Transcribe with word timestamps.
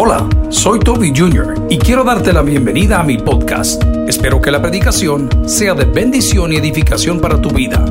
Hola, 0.00 0.28
soy 0.48 0.78
Toby 0.78 1.12
Jr. 1.12 1.66
y 1.68 1.76
quiero 1.76 2.04
darte 2.04 2.32
la 2.32 2.42
bienvenida 2.42 3.00
a 3.00 3.02
mi 3.02 3.18
podcast. 3.18 3.82
Espero 4.06 4.40
que 4.40 4.52
la 4.52 4.62
predicación 4.62 5.28
sea 5.48 5.74
de 5.74 5.86
bendición 5.86 6.52
y 6.52 6.56
edificación 6.56 7.20
para 7.20 7.42
tu 7.42 7.50
vida. 7.50 7.84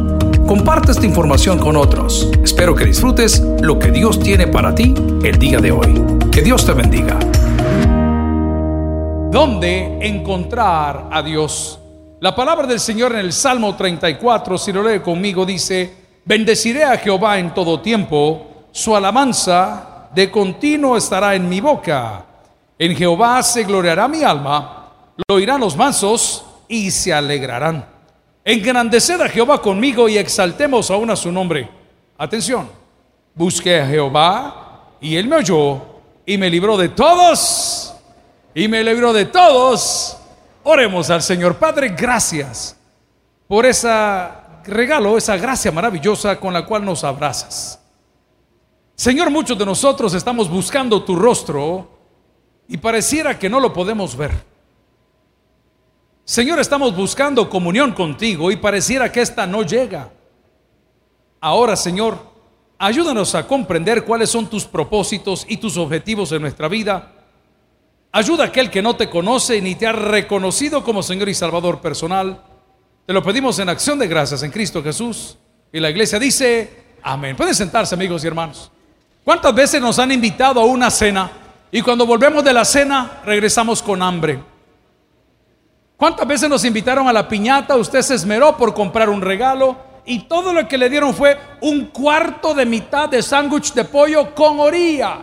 Comparte 0.48 0.94
esta 0.94 1.06
información 1.06 1.60
con 1.60 1.76
otros. 1.76 2.32
Espero 2.42 2.74
que 2.76 2.86
disfrutes 2.86 3.42
lo 3.60 3.78
que 3.78 3.92
Dios 3.92 4.22
tiene 4.22 4.48
para 4.48 4.74
ti 4.74 4.94
el 5.22 5.38
día 5.38 5.60
de 5.60 5.74
hoy. 5.74 6.02
Que 6.32 6.42
Dios 6.42 6.66
te 6.66 6.72
bendiga. 6.72 7.20
¿Dónde 9.30 10.00
encontrar 10.00 11.10
a 11.12 11.22
Dios? 11.22 11.78
La 12.22 12.34
palabra 12.34 12.68
del 12.68 12.80
Señor 12.80 13.12
en 13.16 13.20
el 13.20 13.34
Salmo 13.34 13.76
34, 13.76 14.58
si 14.58 14.72
lo 14.72 14.82
lee 14.82 15.02
conmigo, 15.02 15.46
dice, 15.46 15.94
bendeciré 16.24 16.86
a 16.86 16.98
Jehová 17.00 17.38
en 17.38 17.54
todo 17.54 17.82
tiempo, 17.82 18.68
su 18.72 18.96
alabanza 18.96 19.97
de 20.14 20.32
continuo 20.32 20.98
estará 20.98 21.36
en 21.36 21.48
mi 21.48 21.62
boca. 21.62 22.26
En 22.80 22.96
Jehová 22.96 23.42
se 23.44 23.64
gloriará 23.64 24.08
mi 24.08 24.24
alma, 24.24 24.92
lo 25.28 25.36
oirán 25.36 25.62
los 25.62 25.76
mansos 25.76 26.46
y 26.68 26.92
se 26.92 27.14
alegrarán. 27.14 27.86
Engrandeced 28.44 29.22
a 29.22 29.30
Jehová 29.30 29.62
conmigo 29.62 30.08
y 30.08 30.18
exaltemos 30.18 30.90
aún 30.92 31.10
a 31.10 31.16
su 31.16 31.32
nombre. 31.32 31.70
Atención, 32.18 32.70
busqué 33.34 33.82
a 33.82 33.88
Jehová 33.88 34.94
y 35.02 35.16
él 35.16 35.28
me 35.28 35.38
oyó 35.38 35.82
y 36.26 36.38
me 36.38 36.50
libró 36.50 36.78
de 36.78 36.90
todos 36.90 37.94
y 38.54 38.68
me 38.68 38.84
libró 38.84 39.14
de 39.14 39.26
todos 39.26 40.18
Oremos 40.70 41.10
al 41.10 41.22
Señor. 41.22 41.56
Padre, 41.56 41.96
gracias 41.98 42.76
por 43.48 43.66
ese 43.66 43.90
regalo, 44.66 45.18
esa 45.18 45.38
gracia 45.38 45.72
maravillosa 45.72 46.38
con 46.38 46.52
la 46.52 46.66
cual 46.66 46.84
nos 46.84 47.06
abrazas. 47.06 47.80
Señor, 48.98 49.30
muchos 49.30 49.58
de 49.58 49.66
nosotros 49.66 50.14
estamos 50.14 50.50
buscando 50.50 51.02
tu 51.04 51.16
rostro 51.16 51.88
y 52.68 52.76
pareciera 52.76 53.40
que 53.40 53.50
no 53.50 53.62
lo 53.62 53.72
podemos 53.72 54.18
ver. 54.18 54.32
Señor, 56.26 56.60
estamos 56.60 56.94
buscando 56.94 57.50
comunión 57.50 57.94
contigo 57.94 58.52
y 58.52 58.58
pareciera 58.58 59.10
que 59.10 59.22
esta 59.22 59.48
no 59.48 59.64
llega. 59.64 60.12
Ahora, 61.40 61.78
Señor, 61.78 62.18
ayúdanos 62.78 63.34
a 63.36 63.48
comprender 63.48 64.04
cuáles 64.04 64.30
son 64.30 64.50
tus 64.50 64.66
propósitos 64.66 65.46
y 65.48 65.56
tus 65.56 65.78
objetivos 65.78 66.34
en 66.34 66.42
nuestra 66.42 66.68
vida 66.68 67.14
Ayuda 68.12 68.46
a 68.46 68.48
aquel 68.48 68.72
que 68.72 68.82
no 68.82 68.96
te 68.96 69.10
conoce 69.10 69.62
ni 69.62 69.76
te 69.76 69.86
ha 69.86 69.92
reconocido 69.92 70.84
como 70.84 71.04
Señor 71.04 71.30
y 71.30 71.34
Salvador 71.34 71.82
personal. 71.82 72.42
Te 73.06 73.14
lo 73.14 73.22
pedimos 73.22 73.60
en 73.60 73.70
acción 73.70 74.00
de 74.00 74.08
gracias 74.08 74.44
en 74.44 74.50
Cristo 74.50 74.82
Jesús. 74.82 75.38
Y 75.72 75.80
la 75.80 75.90
iglesia 75.90 76.18
dice, 76.18 76.96
amén. 77.04 77.36
Pueden 77.36 77.54
sentarse 77.54 77.94
amigos 77.94 78.24
y 78.24 78.28
hermanos. 78.28 78.72
¿Cuántas 79.28 79.54
veces 79.54 79.82
nos 79.82 80.00
han 80.00 80.10
invitado 80.14 80.62
a 80.62 80.64
una 80.64 80.90
cena 80.90 81.30
y 81.70 81.82
cuando 81.82 82.06
volvemos 82.06 82.42
de 82.46 82.54
la 82.54 82.64
cena 82.64 83.20
regresamos 83.26 83.84
con 83.84 84.02
hambre? 84.02 84.42
¿Cuántas 85.98 86.26
veces 86.26 86.50
nos 86.50 86.64
invitaron 86.64 87.10
a 87.10 87.12
la 87.12 87.28
piñata? 87.28 87.76
Usted 87.76 88.02
se 88.04 88.16
esmeró 88.16 88.56
por 88.56 88.74
comprar 88.74 89.10
un 89.10 89.20
regalo 89.20 89.76
y 90.06 90.20
todo 90.20 90.54
lo 90.54 90.66
que 90.66 90.78
le 90.78 90.90
dieron 90.90 91.14
fue 91.14 91.38
un 91.60 91.88
cuarto 91.88 92.54
de 92.54 92.66
mitad 92.66 93.10
de 93.10 93.22
sándwich 93.22 93.74
de 93.74 93.84
pollo 93.84 94.34
con 94.34 94.62
orilla. 94.62 95.18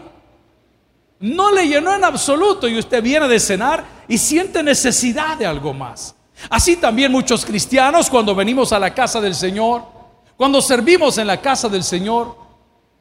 No 1.21 1.51
le 1.51 1.67
llenó 1.67 1.95
en 1.95 2.05
absoluto 2.05 2.69
y 2.69 2.79
usted 2.79 3.03
viene 3.03 3.27
de 3.27 3.41
cenar 3.41 3.87
y 4.07 4.19
siente 4.19 4.63
necesidad 4.63 5.39
de 5.39 5.47
algo 5.47 5.73
más. 5.73 6.15
Así 6.51 6.77
también 6.77 7.11
muchos 7.11 7.43
cristianos 7.43 8.11
cuando 8.11 8.35
venimos 8.35 8.71
a 8.75 8.79
la 8.79 8.93
casa 8.93 9.19
del 9.19 9.35
Señor, 9.35 9.83
cuando 10.37 10.61
servimos 10.61 11.17
en 11.17 11.27
la 11.27 11.41
casa 11.41 11.71
del 11.71 11.83
Señor, 11.83 12.44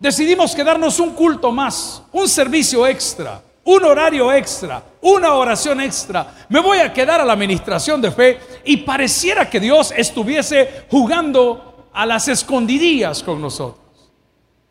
decidimos 0.04 0.54
quedarnos 0.54 1.00
un 1.00 1.12
culto 1.12 1.50
más, 1.54 2.04
un 2.12 2.28
servicio 2.28 2.86
extra, 2.86 3.42
un 3.64 3.86
horario 3.86 4.34
extra, 4.34 4.84
una 5.00 5.34
oración 5.36 5.80
extra. 5.80 6.46
Me 6.50 6.60
voy 6.60 6.80
a 6.80 6.92
quedar 6.92 7.22
a 7.22 7.26
la 7.26 7.32
administración 7.32 8.02
de 8.02 8.12
fe 8.12 8.38
y 8.66 8.78
pareciera 8.78 9.50
que 9.50 9.62
Dios 9.62 9.94
estuviese 9.96 10.88
jugando 10.92 11.88
a 11.94 12.06
las 12.06 12.28
escondidillas 12.28 13.24
con 13.24 13.40
nosotros. 13.40 13.82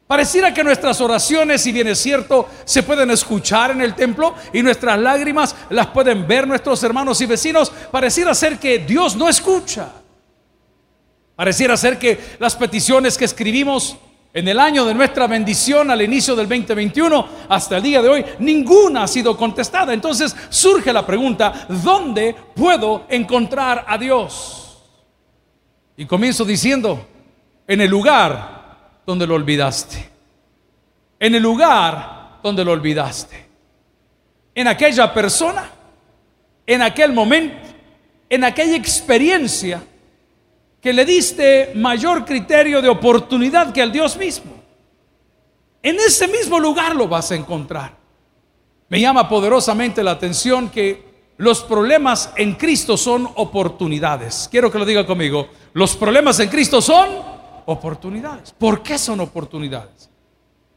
Pareciera 0.06 0.53
que 0.53 0.62
nuestras 0.62 1.01
oraciones, 1.01 1.62
si 1.62 1.73
bien 1.73 1.89
es 1.89 1.99
cierto, 1.99 2.47
se 2.67 2.83
pueden 2.83 3.11
escuchar 3.11 3.71
en 3.71 3.81
el 3.81 3.95
templo 3.95 4.35
y 4.53 4.62
nuestras 4.62 4.99
lágrimas 4.99 5.56
las 5.71 5.87
pueden 5.87 6.29
ver 6.29 6.47
nuestros 6.47 6.83
hermanos 6.83 7.19
y 7.23 7.25
vecinos, 7.25 7.73
pareciera 7.91 8.35
ser 8.35 8.59
que 8.59 8.81
Dios 8.81 9.17
no 9.17 9.31
escucha. 9.31 9.93
Pareciera 11.35 11.75
ser 11.79 11.99
que 11.99 12.21
las 12.39 12.55
peticiones 12.55 13.17
que 13.17 13.25
escribimos 13.25 13.97
en 14.34 14.48
el 14.48 14.59
año 14.59 14.84
de 14.87 14.94
nuestra 14.94 15.26
bendición 15.26 15.91
al 15.91 16.00
inicio 16.00 16.34
del 16.34 16.48
2021 16.48 17.28
hasta 17.48 17.76
el 17.76 17.82
día 17.82 18.00
de 18.00 18.09
hoy, 18.09 18.25
ninguna 18.38 19.04
ha 19.04 19.09
sido 19.09 19.37
contestada. 19.37 19.93
Entonces 19.93 20.34
surge 20.48 20.93
la 20.93 21.04
pregunta, 21.04 21.66
¿dónde 21.69 22.34
puedo 22.54 23.04
encontrar 23.10 23.84
a 23.87 23.98
Dios? 23.98 24.82
Y 25.97 26.06
comienzo 26.06 26.44
diciendo, 26.44 27.06
en 27.66 27.81
el 27.82 27.91
lugar 27.91 29.00
donde 29.06 29.26
lo 29.26 29.34
olvidaste. 29.34 30.10
En 31.19 31.34
el 31.34 31.43
lugar 31.43 32.38
donde 32.43 32.64
lo 32.64 32.72
olvidaste. 32.72 33.49
En 34.54 34.66
aquella 34.66 35.12
persona, 35.12 35.70
en 36.66 36.82
aquel 36.82 37.12
momento, 37.12 37.56
en 38.31 38.44
aquella 38.44 38.76
experiencia 38.76 39.82
que 40.82 40.93
le 40.93 41.04
diste 41.04 41.72
mayor 41.76 42.25
criterio 42.25 42.82
de 42.82 42.88
oportunidad 42.88 43.72
que 43.72 43.81
al 43.81 43.93
Dios 43.93 44.16
mismo. 44.16 44.53
En 45.81 45.97
ese 45.97 46.26
mismo 46.26 46.59
lugar 46.59 46.97
lo 46.97 47.06
vas 47.06 47.31
a 47.31 47.37
encontrar. 47.37 47.97
Me 48.88 49.00
llama 49.00 49.28
poderosamente 49.28 50.03
la 50.03 50.10
atención 50.10 50.70
que 50.70 51.12
los 51.37 51.62
problemas 51.62 52.32
en 52.37 52.54
Cristo 52.56 52.97
son 52.97 53.28
oportunidades. 53.37 54.48
Quiero 54.50 54.72
que 54.72 54.78
lo 54.78 54.84
diga 54.84 55.06
conmigo. 55.06 55.48
Los 55.72 55.97
problemas 55.97 56.41
en 56.41 56.48
Cristo 56.48 56.82
son 56.82 57.09
oportunidades. 57.66 58.53
¿Por 58.53 58.82
qué 58.82 58.99
son 58.99 59.20
oportunidades? 59.20 60.10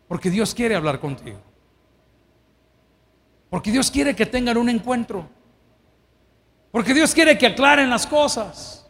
Porque 0.07 0.29
Dios 0.29 0.53
quiere 0.53 0.75
hablar 0.75 0.99
contigo. 0.99 1.39
Porque 3.49 3.71
Dios 3.71 3.89
quiere 3.89 4.15
que 4.15 4.27
tengan 4.27 4.57
un 4.57 4.69
encuentro. 4.69 5.27
Porque 6.71 6.93
Dios 6.93 7.13
quiere 7.13 7.37
que 7.39 7.47
aclaren 7.47 7.89
las 7.89 8.05
cosas. 8.05 8.84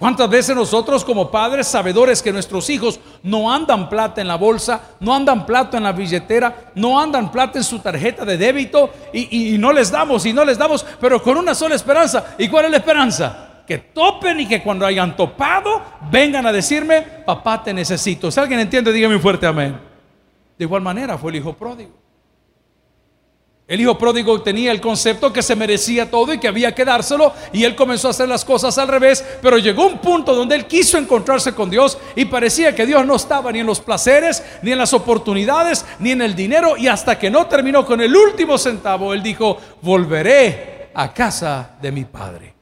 ¿Cuántas 0.00 0.30
veces 0.30 0.56
nosotros 0.56 1.04
como 1.04 1.30
padres 1.30 1.68
sabedores 1.68 2.22
que 2.22 2.32
nuestros 2.32 2.70
hijos 2.70 2.98
no 3.22 3.52
andan 3.52 3.90
plata 3.90 4.22
en 4.22 4.28
la 4.28 4.36
bolsa, 4.36 4.96
no 4.98 5.14
andan 5.14 5.44
plata 5.44 5.76
en 5.76 5.82
la 5.82 5.92
billetera, 5.92 6.72
no 6.74 6.98
andan 6.98 7.30
plata 7.30 7.58
en 7.58 7.64
su 7.64 7.80
tarjeta 7.80 8.24
de 8.24 8.38
débito 8.38 8.88
y, 9.12 9.58
no 9.58 9.74
les 9.74 9.90
damos 9.90 10.24
y 10.24 10.32
no 10.32 10.42
les 10.42 10.56
damos, 10.56 10.86
pero 10.98 11.22
con 11.22 11.36
una 11.36 11.54
sola 11.54 11.74
esperanza? 11.74 12.34
¿Y 12.38 12.48
cuál 12.48 12.64
es 12.64 12.70
la 12.70 12.76
esperanza? 12.78 13.46
que 13.66 13.76
topen 13.76 14.40
y 14.40 14.48
que 14.48 14.62
cuando 14.62 14.84
hayan 14.84 15.14
topado 15.14 15.82
vengan 16.10 16.44
a 16.44 16.50
decirme, 16.50 17.02
papá 17.02 17.62
te 17.62 17.72
necesito. 17.72 18.28
Si 18.30 18.40
alguien 18.40 18.58
entiende, 18.58 18.92
dígame 18.92 19.14
un 19.14 19.20
fuerte 19.20 19.46
amén. 19.46 19.78
De 20.58 20.64
igual 20.64 20.82
manera 20.82 21.18
fue 21.18 21.30
el 21.30 21.36
hijo 21.36 21.52
pródigo. 21.52 21.99
El 23.70 23.80
hijo 23.80 23.96
pródigo 23.96 24.42
tenía 24.42 24.72
el 24.72 24.80
concepto 24.80 25.32
que 25.32 25.44
se 25.44 25.54
merecía 25.54 26.10
todo 26.10 26.34
y 26.34 26.38
que 26.38 26.48
había 26.48 26.74
que 26.74 26.84
dárselo 26.84 27.32
y 27.52 27.62
él 27.62 27.76
comenzó 27.76 28.08
a 28.08 28.10
hacer 28.10 28.28
las 28.28 28.44
cosas 28.44 28.76
al 28.78 28.88
revés, 28.88 29.24
pero 29.40 29.58
llegó 29.58 29.86
un 29.86 29.98
punto 29.98 30.34
donde 30.34 30.56
él 30.56 30.66
quiso 30.66 30.98
encontrarse 30.98 31.54
con 31.54 31.70
Dios 31.70 31.96
y 32.16 32.24
parecía 32.24 32.74
que 32.74 32.84
Dios 32.84 33.06
no 33.06 33.14
estaba 33.14 33.52
ni 33.52 33.60
en 33.60 33.66
los 33.66 33.78
placeres, 33.78 34.42
ni 34.62 34.72
en 34.72 34.78
las 34.78 34.92
oportunidades, 34.92 35.86
ni 36.00 36.10
en 36.10 36.20
el 36.20 36.34
dinero 36.34 36.76
y 36.76 36.88
hasta 36.88 37.16
que 37.16 37.30
no 37.30 37.46
terminó 37.46 37.86
con 37.86 38.00
el 38.00 38.16
último 38.16 38.58
centavo, 38.58 39.14
él 39.14 39.22
dijo, 39.22 39.56
volveré 39.82 40.90
a 40.92 41.14
casa 41.14 41.76
de 41.80 41.92
mi 41.92 42.04
padre. 42.06 42.52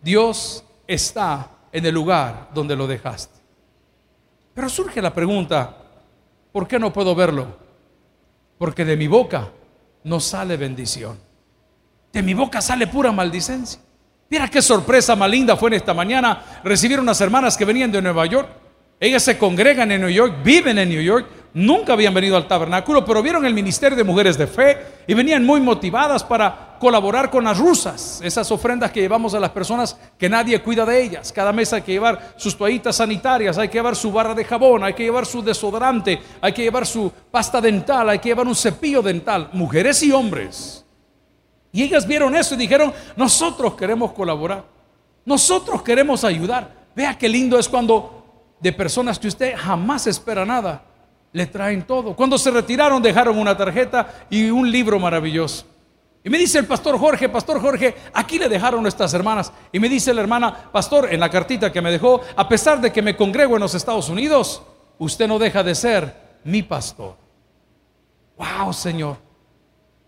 Dios 0.00 0.64
está 0.86 1.46
en 1.70 1.84
el 1.84 1.94
lugar 1.94 2.48
donde 2.54 2.74
lo 2.74 2.86
dejaste. 2.86 3.38
Pero 4.54 4.70
surge 4.70 5.02
la 5.02 5.12
pregunta, 5.12 5.76
¿por 6.50 6.66
qué 6.66 6.78
no 6.78 6.90
puedo 6.90 7.14
verlo? 7.14 7.59
Porque 8.60 8.84
de 8.84 8.94
mi 8.94 9.08
boca 9.08 9.48
no 10.04 10.20
sale 10.20 10.58
bendición. 10.58 11.18
De 12.12 12.22
mi 12.22 12.34
boca 12.34 12.60
sale 12.60 12.86
pura 12.88 13.10
maldicencia. 13.10 13.80
Mira 14.28 14.48
qué 14.48 14.60
sorpresa 14.60 15.16
más 15.16 15.30
linda 15.30 15.56
fue 15.56 15.70
en 15.70 15.76
esta 15.76 15.94
mañana 15.94 16.60
recibir 16.62 17.00
unas 17.00 17.18
hermanas 17.22 17.56
que 17.56 17.64
venían 17.64 17.90
de 17.90 18.02
Nueva 18.02 18.26
York. 18.26 18.50
Ellas 19.00 19.22
se 19.22 19.38
congregan 19.38 19.90
en 19.92 20.02
New 20.02 20.10
York, 20.10 20.42
viven 20.44 20.76
en 20.76 20.90
New 20.90 21.00
York, 21.00 21.26
nunca 21.54 21.92
habían 21.92 22.14
venido 22.14 22.36
al 22.36 22.46
tabernáculo, 22.46 23.04
pero 23.04 23.22
vieron 23.22 23.44
el 23.44 23.54
ministerio 23.54 23.96
de 23.96 24.04
mujeres 24.04 24.38
de 24.38 24.46
fe 24.46 24.78
y 25.06 25.14
venían 25.14 25.44
muy 25.44 25.60
motivadas 25.60 26.22
para 26.24 26.76
colaborar 26.78 27.30
con 27.30 27.44
las 27.44 27.58
rusas, 27.58 28.20
esas 28.24 28.50
ofrendas 28.50 28.90
que 28.90 29.00
llevamos 29.00 29.34
a 29.34 29.40
las 29.40 29.50
personas 29.50 29.98
que 30.18 30.28
nadie 30.28 30.62
cuida 30.62 30.86
de 30.86 31.02
ellas. 31.02 31.32
Cada 31.32 31.52
mes 31.52 31.72
hay 31.72 31.82
que 31.82 31.92
llevar 31.92 32.34
sus 32.36 32.56
toallitas 32.56 32.96
sanitarias, 32.96 33.58
hay 33.58 33.68
que 33.68 33.78
llevar 33.78 33.94
su 33.94 34.10
barra 34.10 34.34
de 34.34 34.44
jabón, 34.44 34.84
hay 34.84 34.94
que 34.94 35.02
llevar 35.02 35.26
su 35.26 35.42
desodorante, 35.42 36.20
hay 36.40 36.52
que 36.52 36.62
llevar 36.62 36.86
su 36.86 37.12
pasta 37.30 37.60
dental, 37.60 38.08
hay 38.08 38.18
que 38.18 38.30
llevar 38.30 38.46
un 38.46 38.56
cepillo 38.56 39.02
dental, 39.02 39.50
mujeres 39.52 40.02
y 40.02 40.10
hombres. 40.10 40.84
Y 41.72 41.82
ellas 41.82 42.06
vieron 42.06 42.34
eso 42.34 42.54
y 42.54 42.58
dijeron, 42.58 42.92
nosotros 43.14 43.74
queremos 43.74 44.12
colaborar, 44.12 44.64
nosotros 45.24 45.82
queremos 45.82 46.24
ayudar. 46.24 46.80
Vea 46.96 47.16
qué 47.16 47.28
lindo 47.28 47.58
es 47.58 47.68
cuando 47.68 48.54
de 48.58 48.72
personas 48.72 49.18
que 49.18 49.28
usted 49.28 49.54
jamás 49.56 50.06
espera 50.06 50.44
nada, 50.44 50.82
le 51.32 51.46
traen 51.46 51.82
todo. 51.82 52.14
Cuando 52.14 52.38
se 52.38 52.50
retiraron 52.50 53.02
dejaron 53.02 53.38
una 53.38 53.56
tarjeta 53.56 54.26
y 54.30 54.50
un 54.50 54.70
libro 54.70 54.98
maravilloso. 54.98 55.66
Y 56.22 56.28
me 56.28 56.38
dice 56.38 56.58
el 56.58 56.66
pastor 56.66 56.98
Jorge, 56.98 57.28
pastor 57.28 57.60
Jorge, 57.60 57.94
aquí 58.12 58.38
le 58.38 58.48
dejaron 58.48 58.82
nuestras 58.82 59.14
hermanas. 59.14 59.52
Y 59.72 59.80
me 59.80 59.88
dice 59.88 60.12
la 60.12 60.20
hermana, 60.20 60.70
pastor, 60.70 61.12
en 61.12 61.20
la 61.20 61.30
cartita 61.30 61.72
que 61.72 61.80
me 61.80 61.90
dejó, 61.90 62.20
a 62.36 62.48
pesar 62.48 62.80
de 62.80 62.92
que 62.92 63.00
me 63.00 63.16
congrego 63.16 63.54
en 63.54 63.60
los 63.60 63.74
Estados 63.74 64.08
Unidos, 64.10 64.62
usted 64.98 65.26
no 65.26 65.38
deja 65.38 65.62
de 65.62 65.74
ser 65.74 66.14
mi 66.44 66.62
pastor. 66.62 67.16
Wow, 68.36 68.72
Señor. 68.72 69.29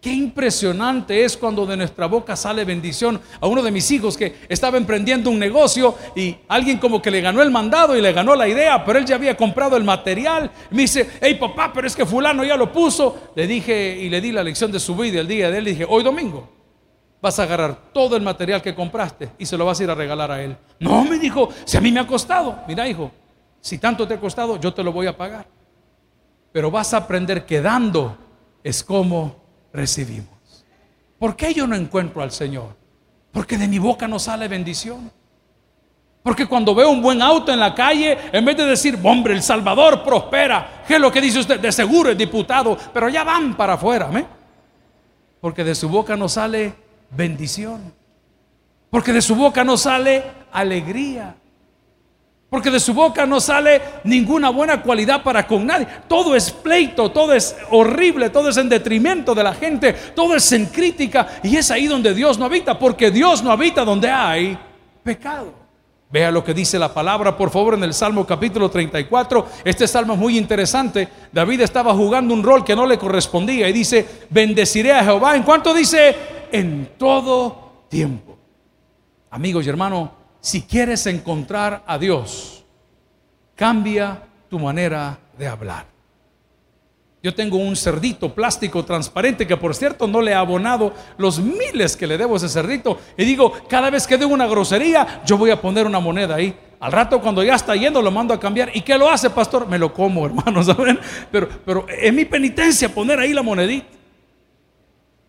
Qué 0.02 0.12
impresionante 0.12 1.24
es 1.24 1.36
cuando 1.36 1.64
de 1.64 1.76
nuestra 1.76 2.06
boca 2.06 2.34
sale 2.34 2.64
bendición 2.64 3.20
a 3.40 3.46
uno 3.46 3.62
de 3.62 3.70
mis 3.70 3.88
hijos 3.92 4.16
que 4.16 4.34
estaba 4.48 4.76
emprendiendo 4.76 5.30
un 5.30 5.38
negocio 5.38 5.94
y 6.16 6.38
alguien 6.48 6.78
como 6.78 7.00
que 7.00 7.08
le 7.08 7.20
ganó 7.20 7.40
el 7.40 7.52
mandado 7.52 7.96
y 7.96 8.02
le 8.02 8.12
ganó 8.12 8.34
la 8.34 8.48
idea, 8.48 8.84
pero 8.84 8.98
él 8.98 9.04
ya 9.04 9.14
había 9.14 9.36
comprado 9.36 9.76
el 9.76 9.84
material. 9.84 10.50
Me 10.70 10.82
dice, 10.82 11.08
hey 11.20 11.36
papá, 11.36 11.70
pero 11.72 11.86
es 11.86 11.94
que 11.94 12.04
fulano 12.04 12.42
ya 12.42 12.56
lo 12.56 12.72
puso. 12.72 13.30
Le 13.36 13.46
dije 13.46 13.96
y 13.96 14.08
le 14.08 14.20
di 14.20 14.32
la 14.32 14.42
lección 14.42 14.72
de 14.72 14.80
su 14.80 14.96
vida 14.96 15.20
el 15.20 15.28
día 15.28 15.52
de 15.52 15.58
él. 15.58 15.64
Le 15.64 15.70
dije, 15.70 15.86
hoy 15.88 16.02
domingo 16.02 16.50
vas 17.20 17.38
a 17.38 17.44
agarrar 17.44 17.92
todo 17.92 18.16
el 18.16 18.22
material 18.22 18.60
que 18.60 18.74
compraste 18.74 19.30
y 19.38 19.46
se 19.46 19.56
lo 19.56 19.64
vas 19.66 19.78
a 19.78 19.84
ir 19.84 19.90
a 19.90 19.94
regalar 19.94 20.32
a 20.32 20.42
él. 20.42 20.56
No, 20.80 21.04
me 21.04 21.16
dijo, 21.16 21.48
si 21.64 21.76
a 21.76 21.80
mí 21.80 21.92
me 21.92 22.00
ha 22.00 22.08
costado. 22.08 22.58
Mira 22.66 22.88
hijo, 22.88 23.12
si 23.60 23.78
tanto 23.78 24.08
te 24.08 24.14
ha 24.14 24.18
costado, 24.18 24.58
yo 24.58 24.74
te 24.74 24.82
lo 24.82 24.90
voy 24.92 25.06
a 25.06 25.16
pagar. 25.16 25.46
Pero 26.50 26.72
vas 26.72 26.92
a 26.92 26.96
aprender 26.96 27.46
que 27.46 27.60
dando 27.60 28.18
es 28.64 28.82
como 28.82 29.41
recibimos. 29.72 30.28
¿Por 31.18 31.36
qué 31.36 31.54
yo 31.54 31.66
no 31.66 31.76
encuentro 31.76 32.22
al 32.22 32.32
Señor? 32.32 32.76
Porque 33.30 33.56
de 33.56 33.68
mi 33.68 33.78
boca 33.78 34.08
no 34.08 34.18
sale 34.18 34.48
bendición. 34.48 35.10
Porque 36.22 36.46
cuando 36.46 36.74
veo 36.74 36.90
un 36.90 37.02
buen 37.02 37.20
auto 37.20 37.52
en 37.52 37.58
la 37.58 37.74
calle, 37.74 38.16
en 38.32 38.44
vez 38.44 38.56
de 38.56 38.64
decir, 38.64 38.98
hombre, 39.02 39.34
el 39.34 39.42
Salvador 39.42 40.04
prospera, 40.04 40.84
¿qué 40.86 40.94
es 40.94 41.00
lo 41.00 41.10
que 41.10 41.20
dice 41.20 41.40
usted? 41.40 41.58
De 41.58 41.72
seguro 41.72 42.10
es 42.10 42.18
diputado, 42.18 42.78
pero 42.92 43.08
ya 43.08 43.24
van 43.24 43.56
para 43.56 43.74
afuera. 43.74 44.08
Porque 45.40 45.64
de 45.64 45.74
su 45.74 45.88
boca 45.88 46.16
no 46.16 46.28
sale 46.28 46.74
bendición. 47.10 47.92
Porque 48.90 49.12
de 49.12 49.22
su 49.22 49.34
boca 49.34 49.64
no 49.64 49.76
sale 49.76 50.22
alegría. 50.52 51.34
Porque 52.52 52.70
de 52.70 52.80
su 52.80 52.92
boca 52.92 53.24
no 53.24 53.40
sale 53.40 53.80
ninguna 54.04 54.50
buena 54.50 54.82
cualidad 54.82 55.22
para 55.22 55.46
con 55.46 55.64
nadie. 55.64 55.86
Todo 56.06 56.36
es 56.36 56.50
pleito, 56.50 57.10
todo 57.10 57.32
es 57.32 57.56
horrible, 57.70 58.28
todo 58.28 58.50
es 58.50 58.58
en 58.58 58.68
detrimento 58.68 59.34
de 59.34 59.42
la 59.42 59.54
gente, 59.54 59.94
todo 60.14 60.36
es 60.36 60.52
en 60.52 60.66
crítica. 60.66 61.40
Y 61.42 61.56
es 61.56 61.70
ahí 61.70 61.86
donde 61.86 62.12
Dios 62.12 62.38
no 62.38 62.44
habita, 62.44 62.78
porque 62.78 63.10
Dios 63.10 63.42
no 63.42 63.50
habita 63.50 63.86
donde 63.86 64.10
hay 64.10 64.58
pecado. 65.02 65.54
Vea 66.10 66.30
lo 66.30 66.44
que 66.44 66.52
dice 66.52 66.78
la 66.78 66.92
palabra, 66.92 67.34
por 67.38 67.48
favor, 67.48 67.72
en 67.72 67.84
el 67.84 67.94
Salmo 67.94 68.26
capítulo 68.26 68.70
34. 68.70 69.46
Este 69.64 69.88
salmo 69.88 70.12
es 70.12 70.18
muy 70.18 70.36
interesante. 70.36 71.08
David 71.32 71.62
estaba 71.62 71.94
jugando 71.94 72.34
un 72.34 72.42
rol 72.42 72.66
que 72.66 72.76
no 72.76 72.84
le 72.84 72.98
correspondía 72.98 73.66
y 73.66 73.72
dice, 73.72 74.06
bendeciré 74.28 74.92
a 74.92 75.02
Jehová. 75.02 75.36
¿En 75.36 75.42
cuanto 75.42 75.72
dice? 75.72 76.14
En 76.52 76.90
todo 76.98 77.86
tiempo. 77.88 78.36
Amigos 79.30 79.64
y 79.64 79.70
hermanos, 79.70 80.10
si 80.42 80.62
quieres 80.62 81.06
encontrar 81.06 81.84
a 81.86 81.96
Dios, 81.98 82.64
cambia 83.54 84.24
tu 84.50 84.58
manera 84.58 85.16
de 85.38 85.46
hablar. 85.46 85.86
Yo 87.22 87.32
tengo 87.32 87.58
un 87.58 87.76
cerdito 87.76 88.34
plástico 88.34 88.84
transparente 88.84 89.46
que 89.46 89.56
por 89.56 89.72
cierto 89.76 90.08
no 90.08 90.20
le 90.20 90.32
he 90.32 90.34
abonado 90.34 90.92
los 91.16 91.38
miles 91.38 91.96
que 91.96 92.08
le 92.08 92.18
debo 92.18 92.34
a 92.34 92.38
ese 92.38 92.48
cerdito. 92.48 92.98
Y 93.16 93.24
digo, 93.24 93.52
cada 93.68 93.88
vez 93.88 94.04
que 94.04 94.18
debo 94.18 94.34
una 94.34 94.48
grosería, 94.48 95.22
yo 95.24 95.38
voy 95.38 95.52
a 95.52 95.60
poner 95.60 95.86
una 95.86 96.00
moneda 96.00 96.34
ahí. 96.34 96.58
Al 96.80 96.90
rato 96.90 97.20
cuando 97.20 97.44
ya 97.44 97.54
está 97.54 97.76
yendo 97.76 98.02
lo 98.02 98.10
mando 98.10 98.34
a 98.34 98.40
cambiar. 98.40 98.72
¿Y 98.74 98.80
qué 98.80 98.98
lo 98.98 99.08
hace, 99.08 99.30
pastor? 99.30 99.68
Me 99.68 99.78
lo 99.78 99.94
como, 99.94 100.26
hermanos, 100.26 100.66
¿saben? 100.66 100.98
Pero, 101.30 101.48
pero 101.64 101.86
es 101.88 102.12
mi 102.12 102.24
penitencia 102.24 102.92
poner 102.92 103.20
ahí 103.20 103.32
la 103.32 103.42
monedita. 103.42 103.86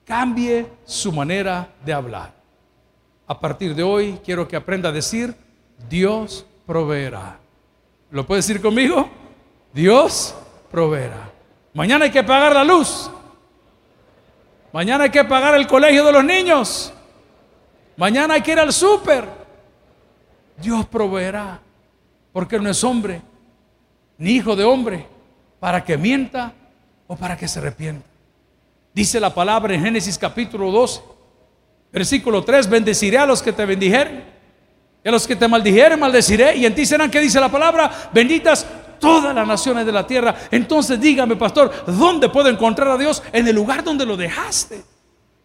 Cambie 0.04 0.66
su 0.84 1.12
manera 1.12 1.70
de 1.86 1.94
hablar. 1.94 2.43
A 3.34 3.40
partir 3.40 3.74
de 3.74 3.82
hoy 3.82 4.20
quiero 4.24 4.48
que 4.48 4.56
aprenda 4.56 4.90
a 4.90 4.92
decir, 4.92 5.34
Dios 5.90 6.46
proveerá. 6.68 7.40
¿Lo 8.12 8.28
puede 8.28 8.42
decir 8.42 8.62
conmigo? 8.62 9.10
Dios 9.74 10.36
proveerá. 10.70 11.32
Mañana 11.74 12.06
hay 12.06 12.12
que 12.12 12.24
pagar 12.24 12.54
la 12.54 12.64
luz. 12.64 13.10
Mañana 14.72 15.06
hay 15.06 15.10
que 15.10 15.24
pagar 15.24 15.56
el 15.56 15.66
colegio 15.66 16.06
de 16.06 16.12
los 16.12 16.24
niños. 16.24 16.94
Mañana 17.98 18.36
hay 18.36 18.42
que 18.42 18.52
ir 18.52 18.60
al 18.60 18.72
súper. 18.72 19.28
Dios 20.58 20.86
proveerá. 20.86 21.60
Porque 22.32 22.60
no 22.60 22.70
es 22.70 22.84
hombre, 22.84 23.20
ni 24.20 24.34
hijo 24.34 24.56
de 24.56 24.64
hombre, 24.64 25.08
para 25.60 25.84
que 25.84 25.98
mienta 25.98 26.54
o 27.08 27.16
para 27.16 27.36
que 27.36 27.48
se 27.48 27.58
arrepienta. 27.58 28.06
Dice 28.94 29.20
la 29.20 29.34
palabra 29.34 29.74
en 29.74 29.82
Génesis 29.82 30.20
capítulo 30.20 30.70
12 30.70 31.13
Versículo 31.94 32.44
3, 32.44 32.68
bendeciré 32.68 33.20
a 33.20 33.26
los 33.28 33.44
que 33.44 33.54
te 33.54 33.66
bendijeren. 33.66 34.24
Y 35.04 35.08
a 35.08 35.12
los 35.12 35.28
que 35.28 35.36
te 35.36 35.48
maldijeren, 35.48 36.00
maldeciré. 36.00 36.58
Y 36.58 36.66
en 36.66 36.74
ti 36.74 36.88
serán 36.88 37.12
que 37.12 37.20
dice 37.20 37.40
la 37.40 37.50
palabra, 37.50 38.10
benditas 38.12 38.66
todas 39.00 39.36
las 39.36 39.48
naciones 39.48 39.86
de 39.86 39.92
la 39.92 40.08
tierra. 40.08 40.36
Entonces 40.50 41.00
dígame, 41.00 41.36
pastor, 41.36 41.72
¿dónde 41.86 42.30
puedo 42.30 42.50
encontrar 42.50 42.88
a 42.88 42.98
Dios? 42.98 43.22
En 43.32 43.48
el 43.48 43.56
lugar 43.56 43.84
donde 43.84 44.08
lo 44.08 44.18
dejaste. 44.18 44.84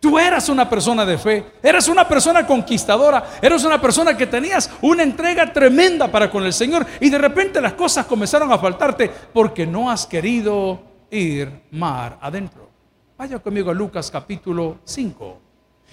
Tú 0.00 0.18
eras 0.18 0.48
una 0.48 0.70
persona 0.70 1.04
de 1.04 1.18
fe, 1.18 1.44
eras 1.60 1.88
una 1.88 2.06
persona 2.06 2.46
conquistadora, 2.46 3.30
eras 3.42 3.64
una 3.64 3.80
persona 3.80 4.16
que 4.16 4.28
tenías 4.28 4.70
una 4.80 5.02
entrega 5.02 5.52
tremenda 5.52 6.06
para 6.06 6.30
con 6.30 6.44
el 6.44 6.52
Señor 6.52 6.86
y 7.00 7.10
de 7.10 7.18
repente 7.18 7.60
las 7.60 7.72
cosas 7.72 8.06
comenzaron 8.06 8.50
a 8.52 8.58
faltarte 8.58 9.10
porque 9.32 9.66
no 9.66 9.90
has 9.90 10.06
querido 10.06 10.80
ir 11.10 11.62
mar 11.72 12.16
adentro. 12.20 12.70
Vaya 13.18 13.40
conmigo 13.40 13.72
a 13.72 13.74
Lucas 13.74 14.08
capítulo 14.08 14.78
5. 14.84 15.47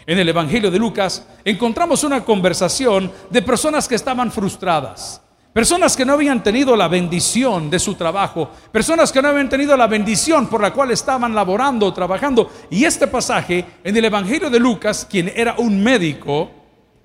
En 0.08 0.20
el 0.20 0.30
Evangelio 0.30 0.70
de 0.70 0.78
Lucas 0.78 1.26
encontramos 1.44 2.04
una 2.04 2.24
conversación 2.24 3.12
de 3.30 3.42
personas 3.42 3.88
que 3.88 3.96
estaban 3.96 4.32
frustradas, 4.32 5.20
personas 5.52 5.98
que 5.98 6.06
no 6.06 6.14
habían 6.14 6.44
tenido 6.44 6.76
la 6.76 6.88
bendición 6.88 7.72
de 7.72 7.80
su 7.80 7.96
trabajo, 7.96 8.52
personas 8.72 9.12
que 9.12 9.20
no 9.20 9.30
habían 9.30 9.50
tenido 9.50 9.76
la 9.76 9.88
bendición 9.88 10.46
por 10.46 10.62
la 10.62 10.72
cual 10.72 10.92
estaban 10.92 11.34
laborando, 11.34 11.92
trabajando. 11.92 12.52
Y 12.70 12.86
este 12.86 13.08
pasaje 13.08 13.66
en 13.84 13.98
el 13.98 14.06
Evangelio 14.06 14.52
de 14.52 14.60
Lucas, 14.60 15.08
quien 15.10 15.32
era 15.36 15.56
un 15.58 15.84
médico, 15.84 16.52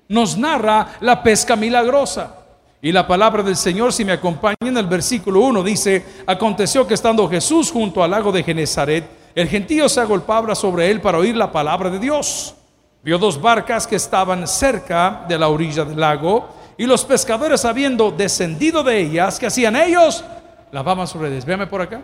nos 0.07 0.37
narra 0.37 0.97
la 0.99 1.23
pesca 1.23 1.55
milagrosa. 1.55 2.35
Y 2.83 2.91
la 2.91 3.07
palabra 3.07 3.41
del 3.41 3.55
Señor, 3.55 3.93
si 3.93 4.05
me 4.05 4.11
acompaña 4.11 4.57
en 4.61 4.77
el 4.77 4.85
versículo 4.85 5.39
1, 5.41 5.63
dice, 5.63 6.05
aconteció 6.27 6.85
que 6.85 6.93
estando 6.93 7.27
Jesús 7.27 7.71
junto 7.71 8.03
al 8.03 8.11
lago 8.11 8.31
de 8.31 8.43
Genezaret, 8.43 9.05
el 9.33 9.47
gentío 9.47 9.89
se 9.89 10.01
agolpaba 10.01 10.53
sobre 10.53 10.91
él 10.91 11.01
para 11.01 11.17
oír 11.17 11.35
la 11.35 11.51
palabra 11.51 11.89
de 11.89 11.97
Dios. 11.97 12.55
Vio 13.03 13.17
dos 13.17 13.41
barcas 13.41 13.87
que 13.87 13.95
estaban 13.95 14.47
cerca 14.47 15.25
de 15.27 15.37
la 15.37 15.47
orilla 15.47 15.83
del 15.83 15.99
lago 15.99 16.49
y 16.77 16.85
los 16.85 17.03
pescadores 17.03 17.65
habiendo 17.65 18.11
descendido 18.11 18.83
de 18.83 18.99
ellas, 18.99 19.39
¿qué 19.39 19.47
hacían 19.47 19.75
ellos? 19.75 20.23
Lavaban 20.71 21.07
sus 21.07 21.21
redes. 21.21 21.45
Véame 21.45 21.67
por 21.67 21.81
acá. 21.81 22.03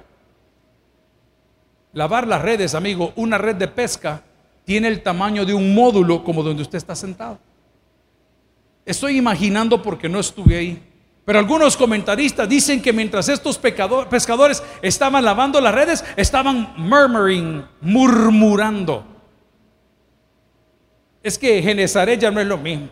Lavar 1.93 2.27
las 2.27 2.41
redes, 2.41 2.75
amigo, 2.75 3.13
una 3.15 3.37
red 3.37 3.55
de 3.55 3.67
pesca 3.67 4.21
tiene 4.65 4.87
el 4.87 5.01
tamaño 5.01 5.45
de 5.45 5.53
un 5.53 5.73
módulo 5.73 6.23
como 6.23 6.43
donde 6.43 6.61
usted 6.61 6.77
está 6.77 6.95
sentado. 6.95 7.39
Estoy 8.85 9.17
imaginando 9.17 9.81
porque 9.81 10.09
no 10.09 10.19
estuve 10.19 10.57
ahí. 10.57 10.83
Pero 11.25 11.39
algunos 11.39 11.75
comentaristas 11.75 12.47
dicen 12.47 12.81
que 12.81 12.93
mientras 12.93 13.27
estos 13.29 13.57
pescadores 13.57 14.63
estaban 14.81 15.25
lavando 15.25 15.59
las 15.59 15.75
redes, 15.75 16.05
estaban 16.15 16.73
murmuring, 16.77 17.65
murmurando. 17.81 19.16
Es 21.27 21.37
que 21.37 21.61
Genezaret 21.61 22.17
ya 22.17 22.31
no 22.31 22.39
es 22.39 22.47
lo 22.47 22.57
mismo. 22.57 22.87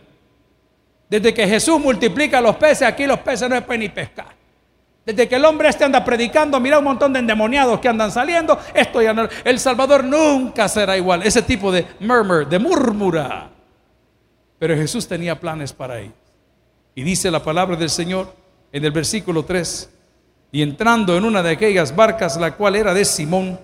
Desde 1.09 1.33
que 1.33 1.47
Jesús 1.47 1.79
multiplica 1.79 2.41
los 2.41 2.57
peces, 2.57 2.85
aquí 2.85 3.05
los 3.05 3.19
peces 3.19 3.49
no 3.49 3.65
pueden 3.65 3.79
ni 3.79 3.87
pescar. 3.87 4.35
Desde 5.05 5.25
que 5.25 5.35
el 5.35 5.45
hombre 5.45 5.69
este 5.69 5.85
anda 5.85 6.03
predicando, 6.03 6.59
mira 6.59 6.79
un 6.79 6.83
montón 6.83 7.13
de 7.13 7.19
endemoniados 7.19 7.79
que 7.79 7.87
andan 7.87 8.11
saliendo, 8.11 8.59
esto 8.73 9.01
ya 9.01 9.13
no, 9.13 9.29
el 9.41 9.57
Salvador 9.57 10.03
nunca 10.03 10.67
será 10.67 10.97
igual. 10.97 11.23
Ese 11.23 11.43
tipo 11.43 11.71
de 11.71 11.85
murmur, 12.01 12.49
de 12.49 12.59
murmura. 12.59 13.49
Pero 14.59 14.75
Jesús 14.75 15.07
tenía 15.07 15.39
planes 15.39 15.71
para 15.71 16.01
ellos. 16.01 16.15
Y 16.93 17.03
dice 17.03 17.31
la 17.31 17.41
palabra 17.41 17.77
del 17.77 17.89
Señor 17.89 18.33
en 18.69 18.83
el 18.83 18.91
versículo 18.91 19.45
3, 19.45 19.89
y 20.51 20.61
entrando 20.61 21.15
en 21.15 21.23
una 21.23 21.41
de 21.41 21.51
aquellas 21.51 21.95
barcas, 21.95 22.35
la 22.35 22.53
cual 22.57 22.75
era 22.75 22.93
de 22.93 23.05
Simón, 23.05 23.57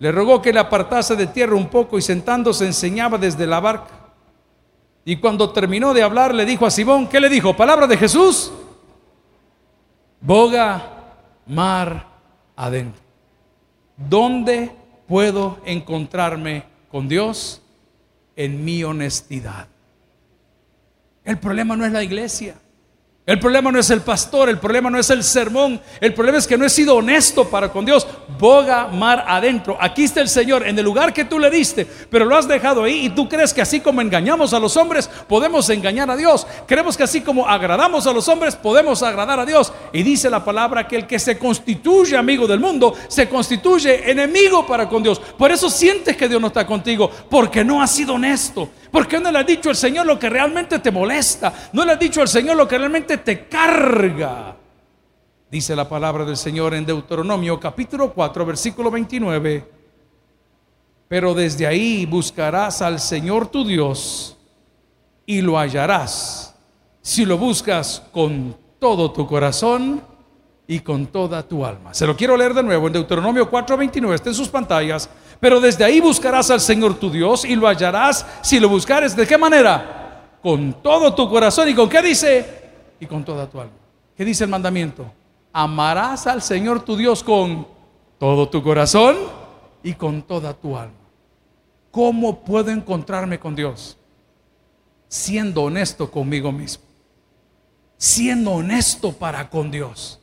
le 0.00 0.10
rogó 0.10 0.40
que 0.40 0.52
le 0.52 0.58
apartase 0.58 1.14
de 1.14 1.26
tierra 1.26 1.54
un 1.54 1.68
poco 1.68 1.98
y 1.98 2.02
sentándose 2.02 2.64
enseñaba 2.64 3.18
desde 3.18 3.46
la 3.46 3.60
barca. 3.60 3.92
Y 5.04 5.16
cuando 5.16 5.50
terminó 5.50 5.92
de 5.92 6.02
hablar 6.02 6.34
le 6.34 6.46
dijo 6.46 6.64
a 6.64 6.70
Simón, 6.70 7.06
¿qué 7.06 7.20
le 7.20 7.28
dijo? 7.28 7.54
Palabra 7.54 7.86
de 7.86 7.98
Jesús. 7.98 8.50
Boga 10.22 10.82
mar 11.46 12.06
adentro. 12.56 13.02
¿Dónde 13.94 14.74
puedo 15.06 15.58
encontrarme 15.66 16.64
con 16.90 17.06
Dios? 17.06 17.60
En 18.36 18.64
mi 18.64 18.82
honestidad. 18.82 19.68
El 21.24 21.38
problema 21.38 21.76
no 21.76 21.84
es 21.84 21.92
la 21.92 22.02
iglesia. 22.02 22.54
El 23.26 23.38
problema 23.38 23.70
no 23.70 23.78
es 23.78 23.90
el 23.90 24.00
pastor, 24.00 24.48
el 24.48 24.58
problema 24.58 24.90
no 24.90 24.98
es 24.98 25.10
el 25.10 25.22
sermón, 25.22 25.80
el 26.00 26.14
problema 26.14 26.38
es 26.38 26.46
que 26.46 26.56
no 26.56 26.64
he 26.64 26.70
sido 26.70 26.96
honesto 26.96 27.48
para 27.48 27.70
con 27.70 27.84
Dios. 27.84 28.06
Boga 28.38 28.88
mar 28.88 29.24
adentro. 29.26 29.76
Aquí 29.80 30.04
está 30.04 30.20
el 30.20 30.28
Señor 30.28 30.66
en 30.66 30.78
el 30.78 30.84
lugar 30.84 31.12
que 31.12 31.24
tú 31.24 31.38
le 31.38 31.50
diste, 31.50 31.86
pero 32.10 32.24
lo 32.24 32.36
has 32.36 32.48
dejado 32.48 32.84
ahí 32.84 33.06
y 33.06 33.10
tú 33.10 33.28
crees 33.28 33.52
que 33.52 33.62
así 33.62 33.80
como 33.80 34.00
engañamos 34.00 34.52
a 34.52 34.58
los 34.58 34.76
hombres, 34.76 35.08
podemos 35.28 35.68
engañar 35.70 36.10
a 36.10 36.16
Dios. 36.16 36.46
Creemos 36.66 36.96
que 36.96 37.02
así 37.02 37.20
como 37.20 37.46
agradamos 37.46 38.06
a 38.06 38.12
los 38.12 38.28
hombres, 38.28 38.56
podemos 38.56 39.02
agradar 39.02 39.40
a 39.40 39.46
Dios. 39.46 39.72
Y 39.92 40.02
dice 40.02 40.30
la 40.30 40.44
palabra 40.44 40.86
que 40.86 40.96
el 40.96 41.06
que 41.06 41.18
se 41.18 41.38
constituye 41.38 42.16
amigo 42.16 42.46
del 42.46 42.60
mundo, 42.60 42.94
se 43.08 43.28
constituye 43.28 44.10
enemigo 44.10 44.66
para 44.66 44.88
con 44.88 45.02
Dios. 45.02 45.18
Por 45.18 45.50
eso 45.50 45.70
sientes 45.70 46.16
que 46.16 46.28
Dios 46.28 46.40
no 46.40 46.48
está 46.48 46.66
contigo, 46.66 47.10
porque 47.28 47.64
no 47.64 47.82
has 47.82 47.90
sido 47.90 48.14
honesto. 48.14 48.68
Porque 48.90 49.20
no 49.20 49.30
le 49.30 49.38
has 49.38 49.46
dicho 49.46 49.68
al 49.68 49.76
Señor 49.76 50.06
lo 50.06 50.18
que 50.18 50.28
realmente 50.28 50.78
te 50.80 50.90
molesta. 50.90 51.52
No 51.72 51.84
le 51.84 51.92
has 51.92 51.98
dicho 51.98 52.20
al 52.20 52.28
Señor 52.28 52.56
lo 52.56 52.66
que 52.66 52.78
realmente 52.78 53.18
te 53.18 53.46
carga. 53.46 54.56
Dice 55.50 55.74
la 55.74 55.88
palabra 55.88 56.24
del 56.24 56.36
Señor 56.36 56.74
en 56.74 56.86
Deuteronomio 56.86 57.58
capítulo 57.58 58.12
4, 58.12 58.46
versículo 58.46 58.88
29. 58.88 59.68
Pero 61.08 61.34
desde 61.34 61.66
ahí 61.66 62.06
buscarás 62.06 62.80
al 62.82 63.00
Señor 63.00 63.48
tu 63.48 63.64
Dios 63.64 64.36
y 65.26 65.40
lo 65.40 65.58
hallarás 65.58 66.54
si 67.02 67.24
lo 67.24 67.36
buscas 67.36 68.00
con 68.12 68.56
todo 68.78 69.10
tu 69.10 69.26
corazón 69.26 70.00
y 70.68 70.78
con 70.78 71.06
toda 71.06 71.42
tu 71.42 71.66
alma. 71.66 71.92
Se 71.94 72.06
lo 72.06 72.16
quiero 72.16 72.36
leer 72.36 72.54
de 72.54 72.62
nuevo 72.62 72.86
en 72.86 72.92
Deuteronomio 72.92 73.50
4:29, 73.50 74.14
está 74.14 74.28
en 74.28 74.36
sus 74.36 74.48
pantallas. 74.48 75.10
Pero 75.40 75.60
desde 75.60 75.82
ahí 75.82 76.00
buscarás 76.00 76.48
al 76.52 76.60
Señor 76.60 76.94
tu 76.94 77.10
Dios 77.10 77.44
y 77.44 77.56
lo 77.56 77.66
hallarás 77.66 78.24
si 78.40 78.60
lo 78.60 78.68
buscares. 78.68 79.16
¿De 79.16 79.26
qué 79.26 79.36
manera? 79.36 80.38
Con 80.40 80.74
todo 80.80 81.12
tu 81.12 81.28
corazón 81.28 81.68
y 81.68 81.74
con 81.74 81.88
qué 81.88 82.00
dice? 82.02 82.60
y 83.00 83.06
con 83.06 83.24
toda 83.24 83.48
tu 83.48 83.58
alma. 83.58 83.72
¿Qué 84.14 84.24
dice 84.24 84.44
el 84.44 84.50
mandamiento? 84.50 85.19
Amarás 85.52 86.26
al 86.26 86.42
Señor 86.42 86.84
tu 86.84 86.96
Dios 86.96 87.24
con 87.24 87.66
todo 88.18 88.48
tu 88.48 88.62
corazón 88.62 89.16
y 89.82 89.94
con 89.94 90.22
toda 90.22 90.54
tu 90.54 90.76
alma. 90.76 90.94
¿Cómo 91.90 92.44
puedo 92.44 92.70
encontrarme 92.70 93.40
con 93.40 93.56
Dios? 93.56 93.96
Siendo 95.08 95.62
honesto 95.62 96.10
conmigo 96.10 96.52
mismo. 96.52 96.84
Siendo 97.96 98.52
honesto 98.52 99.12
para 99.12 99.50
con 99.50 99.70
Dios. 99.70 100.20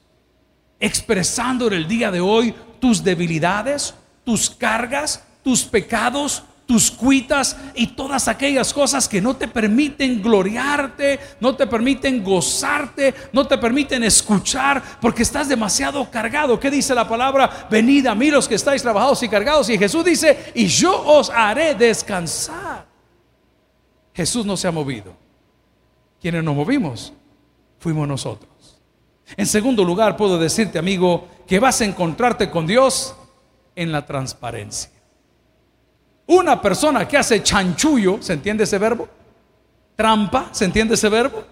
Expresando 0.80 1.68
en 1.68 1.74
el 1.74 1.88
día 1.88 2.12
de 2.12 2.22
hoy 2.22 2.56
tus 2.80 3.04
debilidades, 3.04 3.94
tus 4.24 4.50
cargas, 4.50 5.24
tus 5.44 5.64
pecados, 5.64 6.44
tus 6.68 6.92
cuitas 6.92 7.56
y 7.74 7.88
todas 7.88 8.28
aquellas 8.28 8.74
cosas 8.74 9.08
que 9.08 9.22
no 9.22 9.38
te 9.38 9.48
permiten 9.48 10.22
gloriarte, 10.22 11.18
no 11.40 11.56
te 11.56 11.66
permiten 11.66 12.22
gozarte, 12.22 13.16
no 13.32 13.48
te 13.48 13.58
permiten 13.58 14.04
escuchar 14.04 14.84
porque 15.00 15.24
estás 15.24 15.48
demasiado 15.48 16.12
cargado. 16.12 16.60
¿Qué 16.60 16.70
dice 16.70 16.94
la 16.94 17.08
palabra? 17.08 17.68
Venid 17.72 18.06
a 18.08 18.14
mí 18.14 18.30
los 18.30 18.50
que 18.50 18.56
estáis 18.56 18.82
trabajados 18.82 19.24
y 19.24 19.30
cargados. 19.30 19.70
Y 19.70 19.78
Jesús 19.78 20.04
dice, 20.04 20.52
y 20.54 20.68
yo 20.68 21.02
os 21.06 21.30
haré 21.30 21.74
descansar. 21.74 22.86
Jesús 24.14 24.46
no 24.46 24.58
se 24.58 24.68
ha 24.68 24.72
movido. 24.72 25.16
Quienes 26.20 26.44
nos 26.44 26.56
movimos 26.56 27.14
fuimos 27.80 28.06
nosotros. 28.08 28.82
En 29.38 29.46
segundo 29.46 29.86
lugar, 29.86 30.18
puedo 30.18 30.38
decirte, 30.38 30.80
amigo, 30.80 31.28
que 31.48 31.60
vas 31.60 31.80
a 31.80 31.86
encontrarte 31.86 32.50
con 32.50 32.68
Dios 32.68 33.16
en 33.76 33.94
la 33.94 34.06
transparencia. 34.06 34.97
Una 36.28 36.62
persona 36.62 37.08
que 37.08 37.18
hace 37.18 37.42
chanchullo, 37.42 38.18
¿se 38.22 38.34
entiende 38.34 38.66
ese 38.66 38.78
verbo? 38.78 39.08
Trampa, 39.96 40.50
¿se 40.52 40.66
entiende 40.66 40.96
ese 40.96 41.10
verbo? 41.10 41.44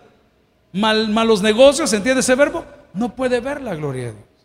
Mal, 0.73 1.09
malos 1.09 1.41
negocios, 1.41 1.89
¿se 1.89 1.95
entiende 1.95 2.19
ese 2.19 2.35
verbo? 2.35 2.65
No 2.93 3.15
puede 3.15 3.39
ver 3.39 3.61
la 3.61 3.73
gloria 3.73 4.07
de 4.07 4.11
Dios. 4.11 4.35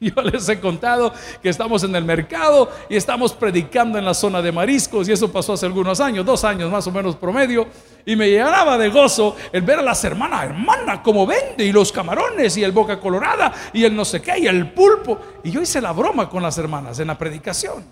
Yo 0.00 0.22
les 0.22 0.48
he 0.48 0.58
contado 0.58 1.12
que 1.42 1.50
estamos 1.50 1.84
en 1.84 1.94
el 1.94 2.04
mercado 2.04 2.70
y 2.88 2.96
estamos 2.96 3.32
predicando 3.32 3.98
en 3.98 4.04
la 4.04 4.14
zona 4.14 4.40
de 4.40 4.50
mariscos 4.50 5.08
y 5.08 5.12
eso 5.12 5.30
pasó 5.30 5.52
hace 5.52 5.66
algunos 5.66 6.00
años, 6.00 6.24
dos 6.24 6.42
años 6.42 6.70
más 6.70 6.86
o 6.86 6.90
menos 6.90 7.16
promedio, 7.16 7.66
y 8.06 8.16
me 8.16 8.30
llenaba 8.30 8.78
de 8.78 8.88
gozo 8.88 9.36
el 9.52 9.62
ver 9.62 9.78
a 9.78 9.82
las 9.82 10.02
hermanas, 10.02 10.44
hermana, 10.44 11.02
como 11.02 11.26
vende, 11.26 11.64
y 11.64 11.72
los 11.72 11.92
camarones, 11.92 12.56
y 12.56 12.64
el 12.64 12.72
boca 12.72 12.98
colorada, 12.98 13.52
y 13.74 13.84
el 13.84 13.94
no 13.94 14.04
sé 14.04 14.22
qué, 14.22 14.38
y 14.38 14.46
el 14.46 14.72
pulpo. 14.72 15.18
Y 15.44 15.50
yo 15.50 15.60
hice 15.60 15.82
la 15.82 15.92
broma 15.92 16.28
con 16.30 16.42
las 16.42 16.56
hermanas 16.56 16.98
en 16.98 17.08
la 17.08 17.18
predicación. 17.18 17.84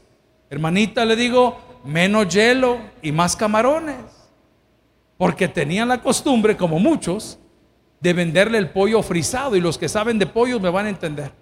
Hermanita, 0.49 1.05
le 1.05 1.15
digo, 1.15 1.68
menos 1.89 2.29
hielo 2.29 2.79
y 3.01 3.11
más 3.11 3.35
camarones. 3.35 3.97
Porque 5.17 5.49
tenían 5.49 5.89
la 5.89 6.01
costumbre, 6.01 6.57
como 6.57 6.79
muchos, 6.79 7.39
de 8.01 8.13
venderle 8.13 8.59
el 8.59 8.71
pollo 8.71 9.03
frisado. 9.03 9.57
Y 9.57 9.61
los 9.61 9.79
que 9.79 9.89
saben 9.89 10.19
de 10.19 10.27
pollos 10.27 10.61
me 10.61 10.71
van 10.71 10.87
a 10.87 10.91
entender. 10.91 11.33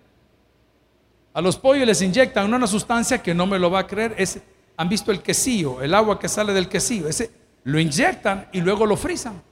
A 1.35 1.41
los 1.43 1.59
pollos 1.59 1.87
les 1.87 2.01
inyectan 2.01 2.53
una 2.55 2.67
sustancia 2.67 3.23
que 3.23 3.35
no 3.35 3.47
me 3.47 3.59
lo 3.59 3.71
va 3.71 3.81
a 3.81 3.87
creer. 3.87 4.15
Es, 4.17 4.41
Han 4.79 4.89
visto 4.89 5.11
el 5.11 5.21
quesillo, 5.21 5.83
el 5.83 5.95
agua 5.95 6.19
que 6.19 6.29
sale 6.29 6.53
del 6.53 6.69
quesillo. 6.69 7.09
Ese 7.09 7.31
lo 7.65 7.79
inyectan 7.79 8.49
y 8.53 8.61
luego 8.61 8.87
lo 8.87 8.97
frisan. 8.97 9.43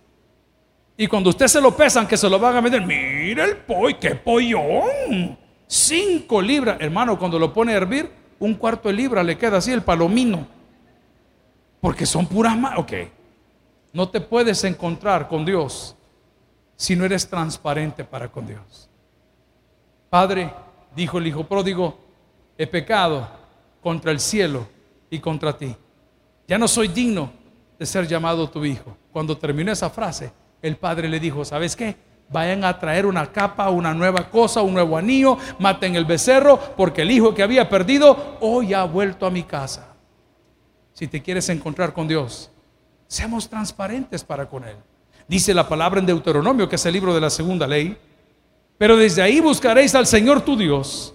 Y 0.97 1.09
cuando 1.09 1.31
usted 1.31 1.49
se 1.49 1.61
lo 1.61 1.77
pesan, 1.77 2.07
que 2.07 2.17
se 2.17 2.31
lo 2.31 2.39
van 2.39 2.57
a 2.57 2.61
vender, 2.61 2.87
mire 2.87 3.43
el 3.43 3.57
pollo, 3.57 3.99
qué 3.99 4.15
pollón. 4.15 5.37
Cinco 5.67 6.41
libras. 6.41 6.77
Hermano, 6.81 7.19
cuando 7.19 7.37
lo 7.37 7.53
pone 7.53 7.73
a 7.73 7.79
hervir, 7.79 8.09
un 8.39 8.55
cuarto 8.55 8.89
de 8.89 8.95
libra 8.95 9.25
le 9.25 9.37
queda 9.37 9.57
así 9.57 9.73
el 9.73 9.83
palomino. 9.83 10.54
Porque 11.85 12.07
son 12.07 12.25
puras 12.25 12.57
más. 12.57 12.79
Ok. 12.79 12.93
No 13.93 14.09
te 14.09 14.19
puedes 14.19 14.65
encontrar 14.65 15.29
con 15.29 15.45
Dios 15.45 15.95
si 16.77 16.97
no 16.97 17.05
eres 17.05 17.29
transparente 17.29 18.03
para 18.05 18.27
con 18.33 18.47
Dios. 18.47 18.89
Padre, 20.09 20.51
dijo 20.97 21.19
el 21.19 21.27
hijo 21.27 21.45
pródigo, 21.45 21.99
he 22.57 22.67
pecado 22.67 23.29
contra 23.83 24.13
el 24.13 24.19
cielo 24.19 24.67
y 25.11 25.19
contra 25.19 25.59
ti. 25.59 25.77
Ya 26.49 26.57
no 26.57 26.69
soy 26.69 26.89
digno 26.89 27.31
de 27.79 27.85
ser 27.85 28.09
llamado 28.09 28.49
tu 28.49 28.65
hijo. 28.65 28.97
Cuando 29.13 29.37
terminó 29.37 29.71
esa 29.71 29.91
frase, 29.91 30.33
el 30.63 30.77
padre 30.79 31.07
le 31.07 31.21
dijo, 31.21 31.45
¿sabes 31.45 31.77
qué? 31.77 31.97
Vayan 32.31 32.65
a 32.65 32.79
traer 32.79 33.05
una 33.05 33.31
capa, 33.31 33.69
una 33.69 33.93
nueva 33.93 34.31
cosa, 34.31 34.63
un 34.63 34.73
nuevo 34.73 34.97
anillo, 34.97 35.37
maten 35.59 35.97
el 35.97 36.07
becerro, 36.07 36.59
porque 36.79 37.03
el 37.03 37.11
hijo 37.11 37.35
que 37.35 37.43
había 37.43 37.69
perdido 37.69 38.39
hoy 38.41 38.73
ha 38.73 38.85
vuelto 38.85 39.27
a 39.27 39.31
mi 39.31 39.43
casa 39.43 39.94
si 41.05 41.09
te 41.09 41.21
quieres 41.21 41.51
encontrar 41.51 41.93
con 41.93 42.09
Dios, 42.09 42.51
seamos 43.07 43.47
transparentes 43.51 44.25
para 44.25 44.49
con 44.49 44.65
Él. 44.65 44.77
Dice 45.29 45.53
la 45.53 45.69
palabra 45.69 46.01
en 46.01 46.07
Deuteronomio, 46.07 46.67
que 46.67 46.77
es 46.77 46.87
el 46.87 46.95
libro 46.95 47.13
de 47.13 47.21
la 47.21 47.29
segunda 47.29 47.67
ley, 47.67 47.95
pero 48.79 48.97
desde 48.97 49.21
ahí 49.21 49.39
buscaréis 49.39 49.95
al 49.95 50.07
Señor 50.07 50.41
tu 50.41 50.57
Dios 50.57 51.13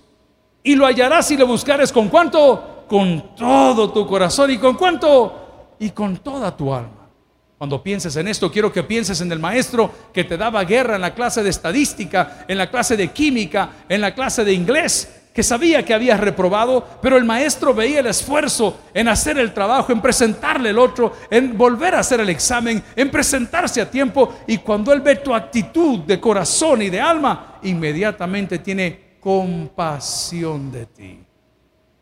y 0.62 0.76
lo 0.76 0.86
hallarás 0.86 1.28
si 1.28 1.38
lo 1.38 1.48
buscares 1.48 1.92
con 1.92 2.08
cuánto, 2.08 2.86
con 2.88 3.36
todo 3.36 3.92
tu 3.92 4.06
corazón 4.06 4.52
y 4.52 4.60
con 4.60 4.76
cuánto, 4.76 5.74
y 5.80 5.90
con 5.90 6.18
toda 6.18 6.56
tu 6.56 6.72
alma. 6.72 7.10
Cuando 7.58 7.82
pienses 7.82 8.16
en 8.16 8.28
esto, 8.28 8.52
quiero 8.52 8.72
que 8.72 8.84
pienses 8.84 9.20
en 9.22 9.32
el 9.32 9.40
maestro 9.40 9.92
que 10.14 10.24
te 10.24 10.38
daba 10.38 10.64
guerra 10.66 10.98
en 10.98 11.02
la 11.02 11.16
clase 11.16 11.42
de 11.42 11.50
estadística, 11.50 12.46
en 12.48 12.60
la 12.60 12.70
clase 12.70 12.96
de 12.96 13.08
química, 13.08 13.72
en 13.90 14.02
la 14.02 14.14
clase 14.14 14.46
de 14.46 14.54
inglés, 14.54 15.19
que 15.40 15.44
sabía 15.44 15.86
que 15.86 15.94
había 15.94 16.18
reprobado, 16.18 16.86
pero 17.02 17.16
el 17.16 17.24
maestro 17.24 17.74
veía 17.74 18.02
el 18.02 18.08
esfuerzo 18.08 18.78
en 18.94 19.08
hacer 19.08 19.38
el 19.38 19.54
trabajo, 19.54 19.94
en 19.94 20.02
presentarle 20.02 20.72
el 20.72 20.78
otro, 20.78 21.14
en 21.32 21.58
volver 21.58 21.96
a 21.96 22.00
hacer 22.00 22.20
el 22.20 22.28
examen, 22.28 22.84
en 22.94 23.10
presentarse 23.10 23.80
a 23.80 23.90
tiempo. 23.90 24.36
Y 24.48 24.58
cuando 24.58 24.92
él 24.92 25.00
ve 25.00 25.16
tu 25.16 25.34
actitud 25.34 26.00
de 26.00 26.20
corazón 26.20 26.82
y 26.82 26.90
de 26.90 27.00
alma, 27.00 27.58
inmediatamente 27.64 28.60
tiene 28.60 29.16
compasión 29.22 30.74
de 30.74 30.86
ti. 30.88 31.24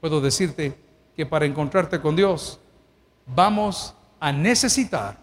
Puedo 0.02 0.20
decirte 0.20 0.76
que 1.16 1.28
para 1.28 1.46
encontrarte 1.46 2.02
con 2.02 2.16
Dios, 2.16 2.60
vamos 3.28 3.94
a 4.20 4.32
necesitar 4.32 5.16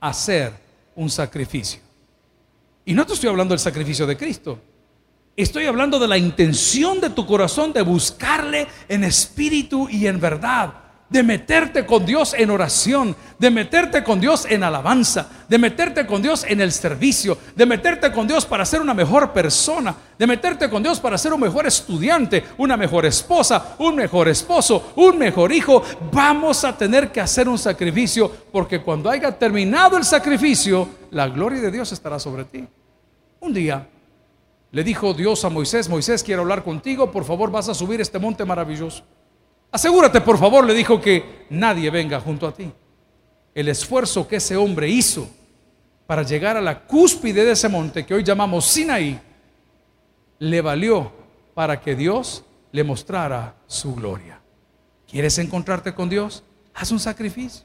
hacer 0.00 0.52
un 0.96 1.08
sacrificio. 1.08 1.78
Y 2.84 2.92
no 2.92 3.06
te 3.06 3.12
estoy 3.12 3.28
hablando 3.28 3.52
del 3.52 3.60
sacrificio 3.60 4.04
de 4.04 4.16
Cristo. 4.16 4.58
Estoy 5.36 5.66
hablando 5.66 5.98
de 5.98 6.08
la 6.08 6.18
intención 6.18 7.00
de 7.00 7.10
tu 7.10 7.24
corazón 7.24 7.72
de 7.72 7.82
buscarle 7.82 8.66
en 8.88 9.04
espíritu 9.04 9.88
y 9.88 10.06
en 10.06 10.20
verdad, 10.20 10.74
de 11.08 11.22
meterte 11.22 11.86
con 11.86 12.04
Dios 12.04 12.34
en 12.36 12.50
oración, 12.50 13.16
de 13.38 13.50
meterte 13.50 14.04
con 14.04 14.20
Dios 14.20 14.46
en 14.48 14.62
alabanza, 14.62 15.28
de 15.48 15.58
meterte 15.58 16.06
con 16.06 16.20
Dios 16.20 16.44
en 16.46 16.60
el 16.60 16.70
servicio, 16.72 17.38
de 17.56 17.66
meterte 17.66 18.12
con 18.12 18.28
Dios 18.28 18.44
para 18.44 18.64
ser 18.64 18.80
una 18.80 18.92
mejor 18.92 19.32
persona, 19.32 19.94
de 20.18 20.26
meterte 20.26 20.68
con 20.68 20.82
Dios 20.82 21.00
para 21.00 21.16
ser 21.16 21.32
un 21.32 21.40
mejor 21.40 21.66
estudiante, 21.66 22.44
una 22.58 22.76
mejor 22.76 23.06
esposa, 23.06 23.76
un 23.78 23.96
mejor 23.96 24.28
esposo, 24.28 24.92
un 24.96 25.18
mejor 25.18 25.52
hijo. 25.52 25.82
Vamos 26.12 26.64
a 26.64 26.76
tener 26.76 27.10
que 27.10 27.20
hacer 27.20 27.48
un 27.48 27.58
sacrificio 27.58 28.30
porque 28.52 28.80
cuando 28.80 29.10
haya 29.10 29.36
terminado 29.36 29.96
el 29.96 30.04
sacrificio, 30.04 30.88
la 31.10 31.28
gloria 31.28 31.60
de 31.60 31.70
Dios 31.70 31.90
estará 31.92 32.18
sobre 32.18 32.44
ti. 32.44 32.66
Un 33.40 33.54
día 33.54 33.86
le 34.72 34.84
dijo 34.84 35.14
Dios 35.14 35.44
a 35.44 35.48
Moisés, 35.48 35.88
Moisés, 35.88 36.22
quiero 36.22 36.42
hablar 36.42 36.62
contigo, 36.62 37.10
por 37.10 37.24
favor 37.24 37.50
vas 37.50 37.68
a 37.68 37.74
subir 37.74 38.00
este 38.00 38.18
monte 38.18 38.44
maravilloso. 38.44 39.02
Asegúrate, 39.72 40.20
por 40.20 40.38
favor, 40.38 40.64
le 40.64 40.74
dijo 40.74 41.00
que 41.00 41.46
nadie 41.50 41.90
venga 41.90 42.20
junto 42.20 42.46
a 42.46 42.52
ti. 42.52 42.72
El 43.54 43.68
esfuerzo 43.68 44.26
que 44.26 44.36
ese 44.36 44.56
hombre 44.56 44.88
hizo 44.88 45.28
para 46.06 46.22
llegar 46.22 46.56
a 46.56 46.60
la 46.60 46.80
cúspide 46.86 47.44
de 47.44 47.52
ese 47.52 47.68
monte 47.68 48.04
que 48.04 48.14
hoy 48.14 48.24
llamamos 48.24 48.66
Sinaí, 48.66 49.20
le 50.40 50.60
valió 50.60 51.12
para 51.54 51.80
que 51.80 51.94
Dios 51.94 52.44
le 52.72 52.82
mostrara 52.84 53.54
su 53.66 53.94
gloria. 53.94 54.40
¿Quieres 55.08 55.38
encontrarte 55.38 55.92
con 55.94 56.08
Dios? 56.08 56.42
Haz 56.74 56.92
un 56.92 57.00
sacrificio. 57.00 57.64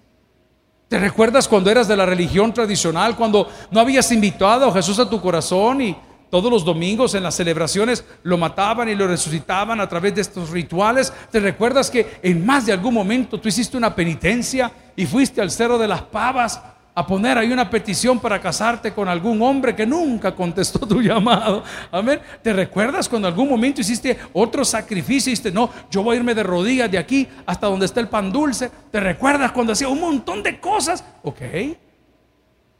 ¿Te 0.87 0.99
recuerdas 0.99 1.47
cuando 1.47 1.71
eras 1.71 1.87
de 1.87 1.97
la 1.97 2.05
religión 2.05 2.53
tradicional, 2.53 3.15
cuando 3.15 3.49
no 3.71 3.79
habías 3.79 4.11
invitado 4.11 4.67
a 4.67 4.73
Jesús 4.73 4.99
a 4.99 5.09
tu 5.09 5.19
corazón 5.19 5.81
y 5.81 5.97
todos 6.29 6.51
los 6.51 6.65
domingos 6.65 7.15
en 7.15 7.23
las 7.23 7.35
celebraciones 7.35 8.03
lo 8.23 8.37
mataban 8.37 8.89
y 8.89 8.95
lo 8.95 9.07
resucitaban 9.07 9.79
a 9.79 9.89
través 9.89 10.15
de 10.15 10.21
estos 10.21 10.49
rituales? 10.49 11.13
¿Te 11.31 11.39
recuerdas 11.39 11.89
que 11.89 12.19
en 12.21 12.45
más 12.45 12.65
de 12.65 12.73
algún 12.73 12.93
momento 12.93 13.39
tú 13.39 13.47
hiciste 13.47 13.77
una 13.77 13.95
penitencia 13.95 14.71
y 14.95 15.05
fuiste 15.05 15.41
al 15.41 15.51
cerro 15.51 15.77
de 15.77 15.87
las 15.87 16.01
pavas 16.01 16.61
a 16.97 17.05
poner 17.05 17.37
ahí 17.37 17.51
una 17.51 17.69
petición 17.69 18.19
para 18.19 18.39
casarte 18.39 18.93
con 18.93 19.09
algún 19.09 19.41
hombre 19.41 19.75
que 19.75 19.85
nunca 19.85 20.33
contestó 20.33 20.79
tu 20.79 21.01
llamado. 21.01 21.61
Amén. 21.91 22.21
¿Te 22.41 22.53
recuerdas 22.53 23.09
cuando 23.09 23.27
algún 23.27 23.49
momento 23.49 23.81
hiciste 23.81 24.17
otro 24.31 24.63
sacrificio 24.63 25.29
y 25.29 25.33
dijiste, 25.33 25.51
no, 25.51 25.69
yo 25.91 26.01
voy 26.01 26.15
a 26.15 26.19
irme 26.19 26.33
de 26.33 26.43
rodillas 26.43 26.89
de 26.89 26.97
aquí 26.97 27.27
hasta 27.45 27.67
donde 27.67 27.85
está 27.85 27.99
el 27.99 28.07
pan 28.07 28.31
dulce? 28.31 28.71
¿Te 28.91 29.01
recuerdas 29.01 29.51
cuando 29.51 29.73
hacía 29.73 29.89
un 29.89 29.99
montón 29.99 30.41
de 30.41 30.57
cosas? 30.59 31.03
Ok. 31.23 31.41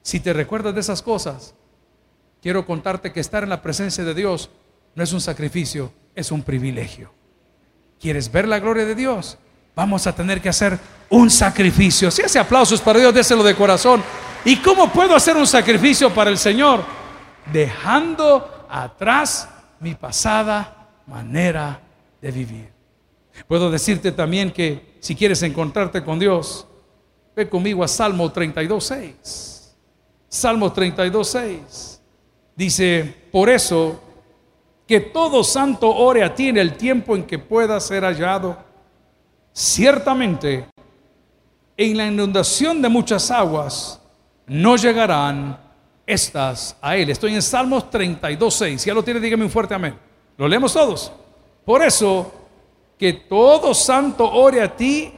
Si 0.01 0.21
te 0.21 0.31
recuerdas 0.31 0.73
de 0.73 0.79
esas 0.79 1.01
cosas, 1.01 1.53
quiero 2.45 2.63
contarte 2.63 3.11
que 3.11 3.21
estar 3.21 3.41
en 3.41 3.49
la 3.49 3.59
presencia 3.59 4.03
de 4.03 4.13
Dios 4.13 4.51
no 4.93 5.01
es 5.01 5.11
un 5.13 5.19
sacrificio, 5.19 5.91
es 6.13 6.31
un 6.31 6.43
privilegio. 6.43 7.11
¿Quieres 7.99 8.31
ver 8.31 8.47
la 8.47 8.59
gloria 8.59 8.85
de 8.85 8.93
Dios? 8.93 9.39
vamos 9.75 10.05
a 10.05 10.13
tener 10.13 10.39
que 10.39 10.49
hacer 10.49 10.77
un 11.09 11.31
sacrificio. 11.31 12.11
Si 12.11 12.21
hace 12.21 12.37
aplausos 12.37 12.79
para 12.81 12.99
Dios, 12.99 13.15
déselo 13.15 13.41
de 13.41 13.55
corazón. 13.55 14.03
¿Y 14.45 14.57
cómo 14.57 14.91
puedo 14.91 15.15
hacer 15.15 15.35
un 15.35 15.47
sacrificio 15.47 16.13
para 16.13 16.29
el 16.29 16.37
Señor? 16.37 16.83
Dejando 17.51 18.67
atrás 18.69 19.49
mi 19.79 19.95
pasada 19.95 20.91
manera 21.07 21.81
de 22.21 22.29
vivir. 22.29 22.69
Puedo 23.47 23.71
decirte 23.71 24.11
también 24.11 24.51
que 24.51 24.97
si 24.99 25.15
quieres 25.15 25.41
encontrarte 25.41 26.03
con 26.03 26.19
Dios, 26.19 26.67
ve 27.35 27.49
conmigo 27.49 27.83
a 27.83 27.87
Salmo 27.87 28.31
32.6. 28.31 29.73
Salmo 30.29 30.71
32.6. 30.71 31.94
Dice, 32.55 33.13
por 33.31 33.49
eso, 33.49 34.01
que 34.87 34.99
todo 34.99 35.43
santo 35.43 35.89
ore 35.93 36.23
a 36.23 36.33
ti 36.33 36.49
en 36.49 36.57
el 36.57 36.77
tiempo 36.77 37.15
en 37.15 37.23
que 37.25 37.39
pueda 37.39 37.79
ser 37.79 38.03
hallado 38.03 38.65
Ciertamente, 39.57 40.65
en 41.77 41.95
la 41.95 42.07
inundación 42.07 42.81
de 42.81 42.89
muchas 42.89 43.31
aguas 43.31 44.01
no 44.47 44.75
llegarán 44.75 45.57
estas 46.05 46.75
a 46.81 46.97
él. 46.97 47.09
Estoy 47.09 47.35
en 47.35 47.41
Salmos 47.41 47.89
32, 47.89 48.53
6. 48.53 48.81
Si 48.81 48.87
ya 48.87 48.93
lo 48.93 49.01
tiene, 49.01 49.21
dígame 49.21 49.45
un 49.45 49.49
fuerte 49.49 49.73
amén. 49.73 49.97
Lo 50.37 50.49
leemos 50.49 50.73
todos. 50.73 51.09
Por 51.63 51.81
eso, 51.81 52.33
que 52.99 53.13
todo 53.13 53.73
santo 53.73 54.29
ore 54.29 54.61
a 54.61 54.75
ti 54.75 55.13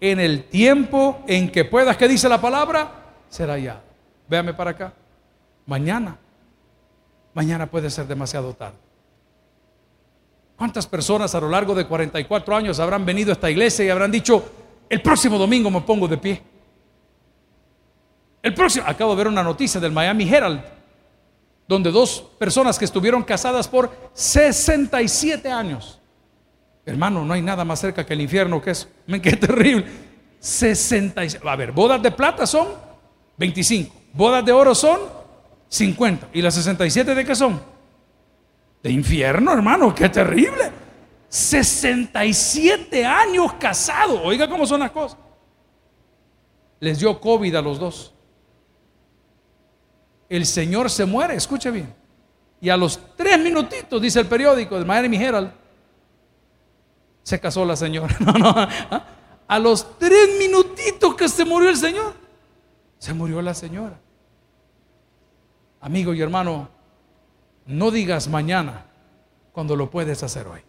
en 0.00 0.18
el 0.18 0.44
tiempo 0.44 1.22
en 1.26 1.52
que 1.52 1.66
puedas, 1.66 1.94
que 1.98 2.08
dice 2.08 2.30
la 2.30 2.40
palabra, 2.40 2.90
será 3.28 3.58
ya. 3.58 3.82
Véame 4.26 4.54
para 4.54 4.70
acá. 4.70 4.94
Mañana. 5.66 6.16
Mañana 7.34 7.66
puede 7.66 7.90
ser 7.90 8.06
demasiado 8.06 8.52
tarde. 8.54 8.76
¿Cuántas 10.56 10.86
personas 10.86 11.34
a 11.34 11.40
lo 11.40 11.48
largo 11.48 11.74
de 11.74 11.86
44 11.86 12.54
años 12.54 12.78
habrán 12.78 13.04
venido 13.04 13.30
a 13.30 13.32
esta 13.32 13.50
iglesia 13.50 13.84
y 13.84 13.90
habrán 13.90 14.12
dicho, 14.12 14.44
el 14.88 15.02
próximo 15.02 15.38
domingo 15.38 15.70
me 15.70 15.80
pongo 15.80 16.06
de 16.06 16.18
pie? 16.18 16.42
El 18.42 18.54
próximo, 18.54 18.84
acabo 18.86 19.12
de 19.12 19.16
ver 19.18 19.28
una 19.28 19.42
noticia 19.42 19.80
del 19.80 19.92
Miami 19.92 20.28
Herald, 20.28 20.60
donde 21.66 21.90
dos 21.90 22.24
personas 22.38 22.78
que 22.78 22.84
estuvieron 22.84 23.22
casadas 23.22 23.66
por 23.66 23.90
67 24.12 25.50
años. 25.50 25.98
Hermano, 26.84 27.24
no 27.24 27.32
hay 27.34 27.42
nada 27.42 27.64
más 27.64 27.80
cerca 27.80 28.04
que 28.04 28.12
el 28.12 28.20
infierno 28.20 28.60
que 28.60 28.72
eso. 28.72 28.88
Qué 29.22 29.36
terrible. 29.36 29.86
67. 30.40 31.48
A 31.48 31.56
ver, 31.56 31.70
bodas 31.70 32.02
de 32.02 32.10
plata 32.10 32.46
son 32.46 32.68
25. 33.36 33.94
Bodas 34.12 34.44
de 34.44 34.52
oro 34.52 34.74
son 34.74 34.98
50. 35.72 36.28
¿Y 36.32 36.42
las 36.42 36.54
67 36.54 37.14
de 37.14 37.24
qué 37.24 37.34
son? 37.34 37.72
de 38.82 38.90
infierno, 38.90 39.52
hermano, 39.52 39.94
qué 39.94 40.08
terrible. 40.08 40.72
67 41.28 43.06
años 43.06 43.52
casado. 43.54 44.22
Oiga 44.22 44.48
cómo 44.48 44.66
son 44.66 44.80
las 44.80 44.90
cosas. 44.90 45.18
Les 46.80 46.98
dio 46.98 47.18
COVID 47.20 47.54
a 47.54 47.62
los 47.62 47.78
dos. 47.78 48.12
El 50.28 50.44
Señor 50.46 50.90
se 50.90 51.04
muere, 51.04 51.36
escuche 51.36 51.70
bien. 51.70 51.94
Y 52.60 52.68
a 52.68 52.76
los 52.76 53.00
tres 53.16 53.38
minutitos, 53.38 54.00
dice 54.00 54.20
el 54.20 54.26
periódico 54.26 54.78
de 54.78 54.84
Miami 54.84 55.16
Herald, 55.16 55.52
se 57.22 57.38
casó 57.38 57.64
la 57.64 57.76
señora. 57.76 58.16
No, 58.20 58.32
no. 58.32 58.52
¿ah? 58.56 59.06
A 59.46 59.58
los 59.58 59.98
tres 59.98 60.30
minutitos 60.38 61.14
que 61.14 61.28
se 61.28 61.44
murió 61.44 61.68
el 61.68 61.76
Señor, 61.76 62.14
se 62.98 63.12
murió 63.12 63.42
la 63.42 63.54
señora. 63.54 63.98
Amigo 65.82 66.14
y 66.14 66.22
hermano, 66.22 66.68
no 67.66 67.90
digas 67.90 68.28
mañana 68.28 68.86
cuando 69.52 69.74
lo 69.74 69.90
puedes 69.90 70.22
hacer 70.22 70.46
hoy. 70.46 70.60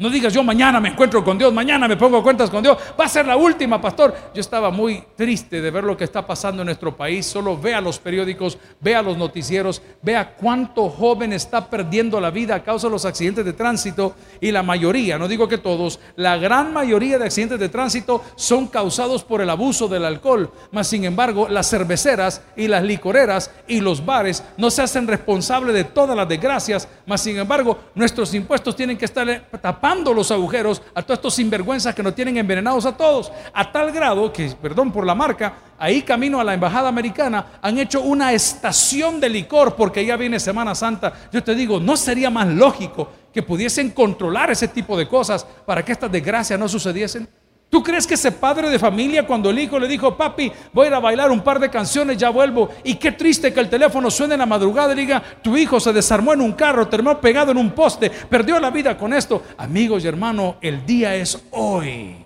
No 0.00 0.08
digas 0.08 0.32
yo 0.32 0.44
mañana 0.44 0.78
me 0.78 0.90
encuentro 0.90 1.24
con 1.24 1.36
Dios, 1.36 1.52
mañana 1.52 1.88
me 1.88 1.96
pongo 1.96 2.22
cuentas 2.22 2.48
con 2.50 2.62
Dios. 2.62 2.78
Va 2.98 3.06
a 3.06 3.08
ser 3.08 3.26
la 3.26 3.36
última, 3.36 3.80
pastor. 3.80 4.14
Yo 4.32 4.40
estaba 4.40 4.70
muy 4.70 5.02
triste 5.16 5.60
de 5.60 5.72
ver 5.72 5.82
lo 5.82 5.96
que 5.96 6.04
está 6.04 6.24
pasando 6.24 6.62
en 6.62 6.66
nuestro 6.66 6.96
país. 6.96 7.26
Solo 7.26 7.58
vea 7.58 7.80
los 7.80 7.98
periódicos, 7.98 8.58
vea 8.80 9.02
los 9.02 9.18
noticieros, 9.18 9.82
vea 10.00 10.36
cuánto 10.36 10.88
joven 10.88 11.32
está 11.32 11.68
perdiendo 11.68 12.20
la 12.20 12.30
vida 12.30 12.54
a 12.54 12.62
causa 12.62 12.86
de 12.86 12.92
los 12.92 13.04
accidentes 13.04 13.44
de 13.44 13.52
tránsito. 13.54 14.14
Y 14.40 14.52
la 14.52 14.62
mayoría, 14.62 15.18
no 15.18 15.26
digo 15.26 15.48
que 15.48 15.58
todos, 15.58 15.98
la 16.14 16.36
gran 16.36 16.72
mayoría 16.72 17.18
de 17.18 17.24
accidentes 17.24 17.58
de 17.58 17.68
tránsito 17.68 18.22
son 18.36 18.68
causados 18.68 19.24
por 19.24 19.40
el 19.40 19.50
abuso 19.50 19.88
del 19.88 20.04
alcohol. 20.04 20.52
Mas 20.70 20.86
sin 20.86 21.06
embargo, 21.06 21.48
las 21.48 21.68
cerveceras 21.68 22.40
y 22.54 22.68
las 22.68 22.84
licoreras 22.84 23.50
y 23.66 23.80
los 23.80 24.06
bares 24.06 24.44
no 24.58 24.70
se 24.70 24.82
hacen 24.82 25.08
responsables 25.08 25.74
de 25.74 25.82
todas 25.82 26.16
las 26.16 26.28
desgracias. 26.28 26.86
Mas 27.04 27.20
sin 27.20 27.36
embargo, 27.36 27.76
nuestros 27.96 28.32
impuestos 28.32 28.76
tienen 28.76 28.96
que 28.96 29.06
estar 29.06 29.26
tapados 29.60 29.87
los 29.94 30.30
agujeros 30.30 30.82
a 30.94 31.02
todos 31.02 31.18
estos 31.18 31.34
sinvergüenzas 31.34 31.94
que 31.94 32.02
nos 32.02 32.14
tienen 32.14 32.36
envenenados 32.36 32.84
a 32.86 32.96
todos, 32.96 33.32
a 33.52 33.72
tal 33.72 33.90
grado 33.90 34.32
que, 34.32 34.48
perdón 34.60 34.92
por 34.92 35.06
la 35.06 35.14
marca, 35.14 35.54
ahí 35.78 36.02
camino 36.02 36.40
a 36.40 36.44
la 36.44 36.54
embajada 36.54 36.88
americana 36.88 37.58
han 37.62 37.78
hecho 37.78 38.02
una 38.02 38.32
estación 38.32 39.20
de 39.20 39.28
licor 39.28 39.74
porque 39.74 40.04
ya 40.04 40.16
viene 40.16 40.38
Semana 40.38 40.74
Santa. 40.74 41.12
Yo 41.32 41.42
te 41.42 41.54
digo, 41.54 41.80
¿no 41.80 41.96
sería 41.96 42.30
más 42.30 42.48
lógico 42.48 43.08
que 43.32 43.42
pudiesen 43.42 43.90
controlar 43.90 44.50
ese 44.50 44.68
tipo 44.68 44.96
de 44.96 45.08
cosas 45.08 45.46
para 45.64 45.84
que 45.84 45.92
estas 45.92 46.12
desgracias 46.12 46.58
no 46.58 46.68
sucediesen? 46.68 47.28
¿Tú 47.70 47.82
crees 47.82 48.06
que 48.06 48.14
ese 48.14 48.32
padre 48.32 48.70
de 48.70 48.78
familia 48.78 49.26
cuando 49.26 49.50
el 49.50 49.58
hijo 49.58 49.78
le 49.78 49.86
dijo, 49.86 50.16
papi, 50.16 50.50
voy 50.72 50.86
a 50.86 50.88
ir 50.88 50.94
a 50.94 51.00
bailar 51.00 51.30
un 51.30 51.42
par 51.42 51.60
de 51.60 51.68
canciones, 51.68 52.16
ya 52.16 52.30
vuelvo? 52.30 52.70
Y 52.82 52.94
qué 52.94 53.12
triste 53.12 53.52
que 53.52 53.60
el 53.60 53.68
teléfono 53.68 54.10
suene 54.10 54.34
en 54.34 54.40
la 54.40 54.46
madrugada 54.46 54.94
y 54.94 54.96
diga, 54.96 55.22
tu 55.42 55.54
hijo 55.54 55.78
se 55.78 55.92
desarmó 55.92 56.32
en 56.32 56.40
un 56.40 56.52
carro, 56.52 56.88
terminó 56.88 57.20
pegado 57.20 57.50
en 57.50 57.58
un 57.58 57.72
poste, 57.72 58.10
perdió 58.10 58.58
la 58.58 58.70
vida 58.70 58.96
con 58.96 59.12
esto. 59.12 59.42
Amigos 59.58 60.02
y 60.02 60.08
hermanos, 60.08 60.54
el 60.62 60.86
día 60.86 61.14
es 61.14 61.42
hoy, 61.50 62.24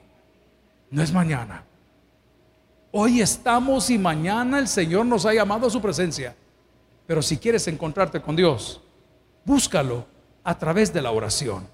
no 0.91 1.03
es 1.03 1.13
mañana. 1.13 1.65
Hoy 2.93 3.21
estamos 3.21 3.91
y 3.91 3.99
mañana 3.99 4.61
el 4.61 4.69
Señor 4.69 5.07
nos 5.07 5.27
ha 5.27 5.35
llamado 5.35 5.67
a 5.67 5.71
su 5.71 5.81
presencia. 5.81 6.37
Pero 7.05 7.21
si 7.21 7.39
quieres 7.39 7.67
encontrarte 7.67 8.21
con 8.21 8.37
Dios, 8.37 8.81
búscalo 9.45 10.07
a 10.45 10.57
través 10.57 10.93
de 10.93 11.03
la 11.03 11.11
oración. 11.11 11.67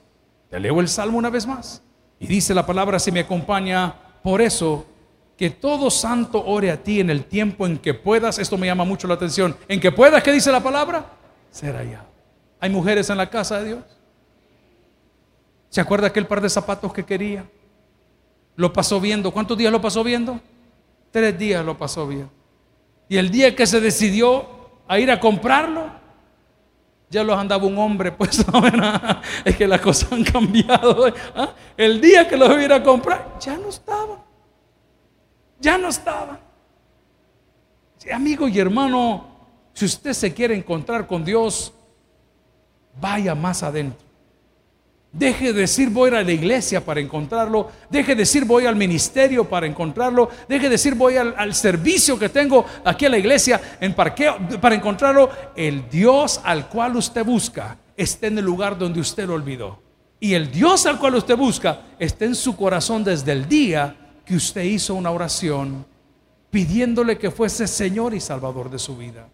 Te 0.48 0.58
leo 0.58 0.80
el 0.80 0.88
Salmo 0.88 1.18
una 1.18 1.28
vez 1.28 1.46
más. 1.46 1.82
Y 2.20 2.26
dice 2.26 2.54
la 2.54 2.66
palabra, 2.66 2.98
si 2.98 3.12
me 3.12 3.20
acompaña, 3.20 3.94
por 4.22 4.40
eso 4.40 4.86
que 5.36 5.50
todo 5.50 5.88
santo 5.90 6.44
ore 6.44 6.70
a 6.70 6.82
ti 6.82 6.98
en 6.98 7.10
el 7.10 7.24
tiempo 7.24 7.64
en 7.66 7.78
que 7.78 7.94
puedas, 7.94 8.38
esto 8.38 8.58
me 8.58 8.66
llama 8.66 8.84
mucho 8.84 9.06
la 9.06 9.14
atención, 9.14 9.56
en 9.68 9.78
que 9.78 9.92
puedas, 9.92 10.22
¿qué 10.22 10.32
dice 10.32 10.50
la 10.50 10.60
palabra? 10.60 11.06
Será 11.50 11.84
ya. 11.84 12.04
¿Hay 12.60 12.70
mujeres 12.70 13.08
en 13.08 13.16
la 13.16 13.30
casa 13.30 13.60
de 13.60 13.66
Dios? 13.66 13.84
¿Se 15.68 15.80
acuerda 15.80 16.08
aquel 16.08 16.26
par 16.26 16.40
de 16.40 16.48
zapatos 16.48 16.92
que 16.92 17.04
quería? 17.04 17.44
Lo 18.56 18.72
pasó 18.72 19.00
viendo. 19.00 19.30
¿Cuántos 19.30 19.56
días 19.56 19.70
lo 19.70 19.80
pasó 19.80 20.02
viendo? 20.02 20.40
Tres 21.12 21.38
días 21.38 21.64
lo 21.64 21.78
pasó 21.78 22.06
viendo. 22.08 22.30
Y 23.08 23.16
el 23.16 23.30
día 23.30 23.54
que 23.54 23.66
se 23.66 23.80
decidió 23.80 24.46
a 24.88 24.98
ir 24.98 25.10
a 25.10 25.20
comprarlo, 25.20 25.90
ya 27.10 27.24
los 27.24 27.36
andaba 27.36 27.64
un 27.64 27.78
hombre, 27.78 28.12
pues 28.12 28.44
es 29.44 29.56
que 29.56 29.66
las 29.66 29.80
cosas 29.80 30.12
han 30.12 30.24
cambiado. 30.24 31.06
¿ah? 31.34 31.52
El 31.76 32.00
día 32.00 32.28
que 32.28 32.36
los 32.36 32.60
iba 32.62 32.76
a 32.76 32.82
comprar, 32.82 33.38
ya 33.40 33.56
no 33.56 33.68
estaban. 33.68 34.18
Ya 35.60 35.78
no 35.78 35.88
estaban. 35.88 36.38
amigo 38.12 38.48
y 38.48 38.58
hermano, 38.58 39.26
si 39.72 39.84
usted 39.84 40.12
se 40.12 40.32
quiere 40.32 40.54
encontrar 40.54 41.06
con 41.06 41.24
Dios, 41.24 41.72
vaya 43.00 43.34
más 43.34 43.62
adentro. 43.62 44.07
Deje 45.12 45.52
de 45.54 45.60
decir 45.60 45.88
voy 45.88 46.10
a 46.10 46.22
la 46.22 46.32
iglesia 46.32 46.84
para 46.84 47.00
encontrarlo. 47.00 47.70
Deje 47.88 48.12
de 48.12 48.16
decir 48.16 48.44
voy 48.44 48.66
al 48.66 48.76
ministerio 48.76 49.48
para 49.48 49.66
encontrarlo. 49.66 50.28
Deje 50.48 50.64
de 50.64 50.70
decir 50.70 50.94
voy 50.94 51.16
al, 51.16 51.54
servicio 51.54 52.18
que 52.18 52.28
tengo 52.28 52.64
aquí 52.84 53.06
en 53.06 53.12
la 53.12 53.18
iglesia 53.18 53.60
para 54.60 54.74
encontrarlo. 54.74 55.30
El 55.56 55.88
Dios 55.88 56.40
al 56.44 56.68
cual 56.68 56.96
usted 56.96 57.24
busca 57.24 57.78
está 57.96 58.26
en 58.26 58.38
el 58.38 58.44
lugar 58.44 58.76
donde 58.76 59.00
usted 59.00 59.26
lo 59.26 59.34
olvidó. 59.34 59.80
Y 60.20 60.34
el 60.34 60.50
Dios 60.50 60.84
al 60.84 60.98
cual 60.98 61.14
usted 61.14 61.36
busca 61.36 61.80
está 61.98 62.26
en 62.26 62.34
su 62.34 62.54
corazón 62.54 63.02
desde 63.02 63.32
el 63.32 63.48
día 63.48 63.96
que 64.24 64.36
usted 64.36 64.62
hizo 64.62 64.94
una 64.94 65.10
oración 65.10 65.86
pidiéndole 66.50 67.18
que 67.18 67.30
fuese 67.30 67.66
Señor 67.66 68.14
y 68.14 68.20
Salvador 68.20 68.70
de 68.70 68.78
su 68.78 68.96
vida. 68.96 69.28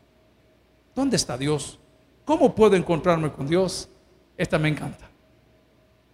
¿Dónde 0.95 1.17
está 1.17 1.37
Dios? 1.37 1.81
¿Cómo 2.25 2.55
puedo 2.55 2.77
encontrarme 2.77 3.33
con 3.33 3.49
Dios? 3.49 3.89
Esta 4.37 4.59
me 4.59 4.69
encanta. 4.69 5.14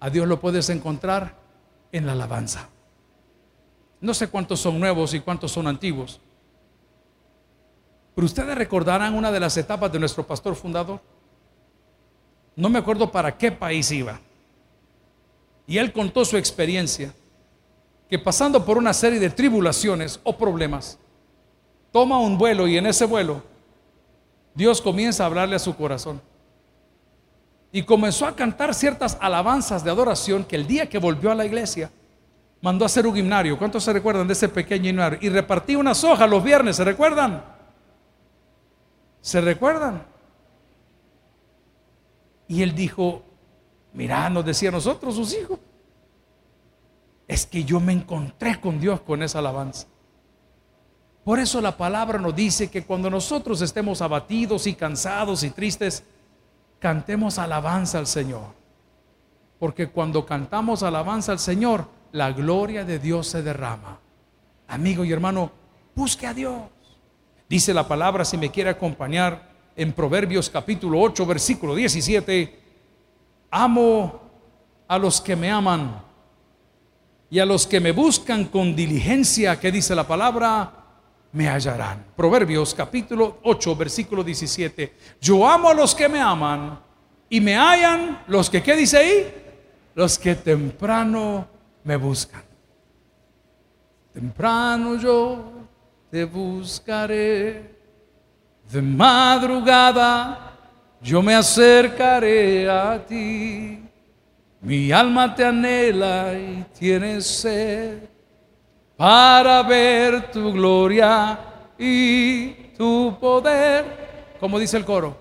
A 0.00 0.08
Dios 0.08 0.26
lo 0.26 0.40
puedes 0.40 0.70
encontrar 0.70 1.36
en 1.92 2.06
la 2.06 2.12
alabanza. 2.12 2.68
No 4.00 4.14
sé 4.14 4.28
cuántos 4.28 4.60
son 4.60 4.80
nuevos 4.80 5.12
y 5.12 5.20
cuántos 5.20 5.52
son 5.52 5.66
antiguos. 5.66 6.20
Pero 8.14 8.24
ustedes 8.24 8.56
recordarán 8.56 9.14
una 9.14 9.30
de 9.30 9.40
las 9.40 9.56
etapas 9.58 9.92
de 9.92 9.98
nuestro 9.98 10.26
pastor 10.26 10.56
fundador. 10.56 11.00
No 12.56 12.70
me 12.70 12.78
acuerdo 12.78 13.12
para 13.12 13.36
qué 13.36 13.52
país 13.52 13.90
iba. 13.90 14.18
Y 15.66 15.76
él 15.76 15.92
contó 15.92 16.24
su 16.24 16.36
experiencia, 16.36 17.14
que 18.08 18.18
pasando 18.18 18.64
por 18.64 18.78
una 18.78 18.92
serie 18.92 19.20
de 19.20 19.30
tribulaciones 19.30 20.18
o 20.24 20.36
problemas, 20.36 20.98
toma 21.92 22.18
un 22.18 22.38
vuelo 22.38 22.66
y 22.66 22.76
en 22.76 22.86
ese 22.86 23.04
vuelo 23.04 23.42
Dios 24.54 24.80
comienza 24.80 25.22
a 25.22 25.26
hablarle 25.26 25.56
a 25.56 25.60
su 25.60 25.76
corazón 25.76 26.20
y 27.72 27.82
comenzó 27.82 28.26
a 28.26 28.34
cantar 28.34 28.74
ciertas 28.74 29.16
alabanzas 29.20 29.84
de 29.84 29.90
adoración 29.90 30.44
que 30.44 30.56
el 30.56 30.66
día 30.66 30.88
que 30.88 30.98
volvió 30.98 31.30
a 31.30 31.34
la 31.34 31.44
iglesia 31.44 31.90
mandó 32.60 32.84
a 32.84 32.86
hacer 32.86 33.06
un 33.06 33.16
himnario. 33.16 33.58
¿Cuántos 33.58 33.84
se 33.84 33.92
recuerdan 33.92 34.26
de 34.26 34.32
ese 34.32 34.48
pequeño 34.48 34.88
himnario? 34.90 35.18
Y 35.22 35.28
repartía 35.28 35.78
unas 35.78 36.02
hojas 36.02 36.28
los 36.28 36.42
viernes, 36.42 36.76
¿se 36.76 36.84
recuerdan? 36.84 37.44
¿Se 39.20 39.40
recuerdan? 39.40 40.04
Y 42.48 42.62
él 42.62 42.74
dijo, 42.74 43.22
mira, 43.92 44.28
nos 44.28 44.44
decía 44.44 44.70
nosotros, 44.70 45.14
sus 45.14 45.32
hijos, 45.34 45.58
es 47.28 47.46
que 47.46 47.62
yo 47.62 47.78
me 47.78 47.92
encontré 47.92 48.60
con 48.60 48.80
Dios 48.80 49.00
con 49.02 49.22
esa 49.22 49.38
alabanza. 49.38 49.86
Por 51.22 51.38
eso 51.38 51.60
la 51.60 51.76
palabra 51.76 52.18
nos 52.18 52.34
dice 52.34 52.68
que 52.68 52.82
cuando 52.82 53.08
nosotros 53.08 53.60
estemos 53.60 54.02
abatidos 54.02 54.66
y 54.66 54.74
cansados 54.74 55.44
y 55.44 55.50
tristes, 55.50 56.02
cantemos 56.80 57.38
alabanza 57.38 57.98
al 57.98 58.08
Señor. 58.08 58.58
Porque 59.60 59.88
cuando 59.88 60.26
cantamos 60.26 60.82
alabanza 60.82 61.30
al 61.32 61.38
Señor, 61.38 61.86
la 62.12 62.32
gloria 62.32 62.84
de 62.84 62.98
Dios 62.98 63.28
se 63.28 63.42
derrama. 63.42 64.00
Amigo 64.66 65.04
y 65.04 65.12
hermano, 65.12 65.52
busque 65.94 66.26
a 66.26 66.34
Dios. 66.34 66.62
Dice 67.48 67.74
la 67.74 67.86
palabra, 67.86 68.24
si 68.24 68.36
me 68.36 68.50
quiere 68.50 68.70
acompañar, 68.70 69.50
en 69.76 69.92
Proverbios 69.92 70.50
capítulo 70.50 71.00
8, 71.00 71.24
versículo 71.26 71.74
17, 71.74 72.58
amo 73.50 74.20
a 74.88 74.98
los 74.98 75.20
que 75.20 75.36
me 75.36 75.50
aman 75.50 76.02
y 77.30 77.38
a 77.38 77.46
los 77.46 77.66
que 77.66 77.80
me 77.80 77.92
buscan 77.92 78.46
con 78.46 78.74
diligencia, 78.74 79.58
que 79.58 79.70
dice 79.70 79.94
la 79.94 80.06
palabra, 80.06 80.79
me 81.32 81.48
hallarán. 81.48 82.04
Proverbios 82.16 82.74
capítulo 82.74 83.38
8, 83.42 83.76
versículo 83.76 84.24
17. 84.24 84.94
Yo 85.20 85.46
amo 85.46 85.68
a 85.68 85.74
los 85.74 85.94
que 85.94 86.08
me 86.08 86.20
aman 86.20 86.80
y 87.28 87.40
me 87.40 87.54
hallan 87.54 88.22
los 88.26 88.50
que, 88.50 88.62
¿qué 88.62 88.76
dice 88.76 88.96
ahí? 88.96 89.34
Los 89.94 90.18
que 90.18 90.34
temprano 90.34 91.46
me 91.84 91.96
buscan. 91.96 92.42
Temprano 94.12 94.96
yo 94.96 95.52
te 96.10 96.24
buscaré. 96.24 97.78
De 98.70 98.82
madrugada 98.82 100.56
yo 101.00 101.22
me 101.22 101.34
acercaré 101.34 102.68
a 102.68 103.04
ti. 103.04 103.82
Mi 104.60 104.92
alma 104.92 105.34
te 105.34 105.44
anhela 105.44 106.34
y 106.34 106.66
tiene 106.78 107.20
sed 107.20 108.10
para 109.00 109.62
ver 109.62 110.30
tu 110.30 110.52
gloria 110.52 111.38
y 111.78 112.50
tu 112.76 113.16
poder. 113.18 114.36
Como 114.38 114.58
dice 114.58 114.76
el 114.76 114.84
coro, 114.84 115.16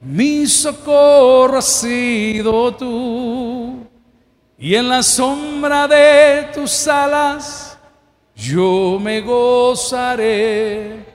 mi 0.00 0.48
socorro 0.48 1.58
ha 1.58 1.62
sido 1.62 2.74
tú, 2.74 3.86
y 4.58 4.74
en 4.74 4.88
la 4.88 5.04
sombra 5.04 5.86
de 5.86 6.48
tus 6.52 6.88
alas 6.88 7.78
yo 8.34 8.98
me 9.00 9.20
gozaré. 9.20 11.06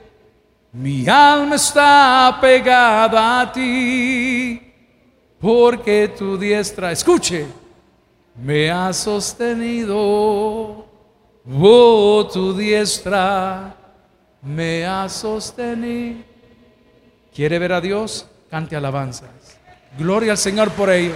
Mi 0.72 1.06
alma 1.06 1.56
está 1.56 2.38
pegada 2.40 3.42
a 3.42 3.52
ti, 3.52 4.72
porque 5.38 6.14
tu 6.16 6.38
diestra, 6.38 6.92
escuche, 6.92 7.44
me 8.42 8.70
ha 8.70 8.90
sostenido. 8.94 10.85
Oh, 11.48 12.28
tu 12.32 12.52
diestra 12.54 13.76
me 14.42 14.84
ha 14.84 15.08
sostenido. 15.08 16.24
¿Quiere 17.32 17.58
ver 17.58 17.72
a 17.72 17.80
Dios? 17.80 18.26
Cante 18.50 18.74
alabanzas. 18.74 19.30
Gloria 19.96 20.32
al 20.32 20.38
Señor 20.38 20.70
por 20.72 20.90
ello. 20.90 21.14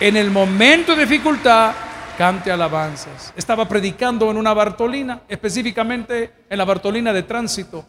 En 0.00 0.16
el 0.16 0.30
momento 0.30 0.96
de 0.96 1.04
dificultad, 1.04 1.74
cante 2.16 2.50
alabanzas. 2.50 3.32
Estaba 3.36 3.68
predicando 3.68 4.30
en 4.30 4.38
una 4.38 4.54
Bartolina, 4.54 5.22
específicamente 5.28 6.32
en 6.48 6.58
la 6.58 6.64
Bartolina 6.64 7.12
de 7.12 7.22
tránsito, 7.22 7.84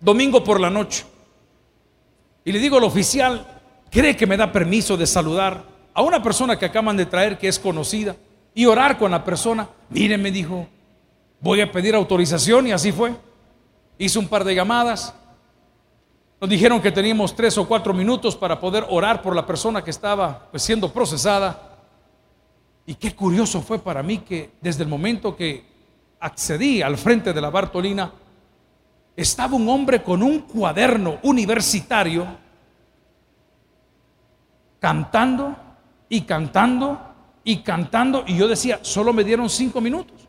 domingo 0.00 0.44
por 0.44 0.60
la 0.60 0.68
noche. 0.68 1.04
Y 2.44 2.52
le 2.52 2.58
digo 2.58 2.76
al 2.76 2.84
oficial, 2.84 3.46
¿cree 3.90 4.16
que 4.16 4.26
me 4.26 4.36
da 4.36 4.52
permiso 4.52 4.98
de 4.98 5.06
saludar 5.06 5.64
a 5.94 6.02
una 6.02 6.22
persona 6.22 6.58
que 6.58 6.66
acaban 6.66 6.96
de 6.96 7.06
traer 7.06 7.38
que 7.38 7.48
es 7.48 7.58
conocida? 7.58 8.14
Y 8.54 8.66
orar 8.66 8.96
con 8.96 9.10
la 9.10 9.24
persona. 9.24 9.68
Mire, 9.90 10.16
me 10.16 10.30
dijo, 10.30 10.66
voy 11.40 11.60
a 11.60 11.70
pedir 11.70 11.94
autorización 11.94 12.68
y 12.68 12.72
así 12.72 12.92
fue. 12.92 13.14
Hice 13.98 14.18
un 14.18 14.28
par 14.28 14.44
de 14.44 14.54
llamadas. 14.54 15.14
Nos 16.40 16.50
dijeron 16.50 16.80
que 16.80 16.92
teníamos 16.92 17.34
tres 17.34 17.56
o 17.58 17.66
cuatro 17.66 17.92
minutos 17.92 18.36
para 18.36 18.60
poder 18.60 18.86
orar 18.88 19.22
por 19.22 19.34
la 19.34 19.46
persona 19.46 19.82
que 19.82 19.90
estaba 19.90 20.48
pues, 20.50 20.62
siendo 20.62 20.92
procesada. 20.92 21.78
Y 22.86 22.94
qué 22.94 23.14
curioso 23.14 23.62
fue 23.62 23.78
para 23.78 24.02
mí 24.02 24.18
que 24.18 24.52
desde 24.60 24.82
el 24.82 24.88
momento 24.88 25.34
que 25.34 25.64
accedí 26.20 26.82
al 26.82 26.96
frente 26.96 27.32
de 27.32 27.40
la 27.40 27.50
Bartolina, 27.50 28.12
estaba 29.16 29.56
un 29.56 29.68
hombre 29.68 30.02
con 30.02 30.22
un 30.22 30.40
cuaderno 30.40 31.18
universitario 31.22 32.26
cantando 34.80 35.56
y 36.08 36.22
cantando 36.22 37.13
y 37.44 37.58
cantando, 37.58 38.24
y 38.26 38.36
yo 38.36 38.48
decía, 38.48 38.80
solo 38.82 39.12
me 39.12 39.22
dieron 39.22 39.50
cinco 39.50 39.80
minutos. 39.80 40.28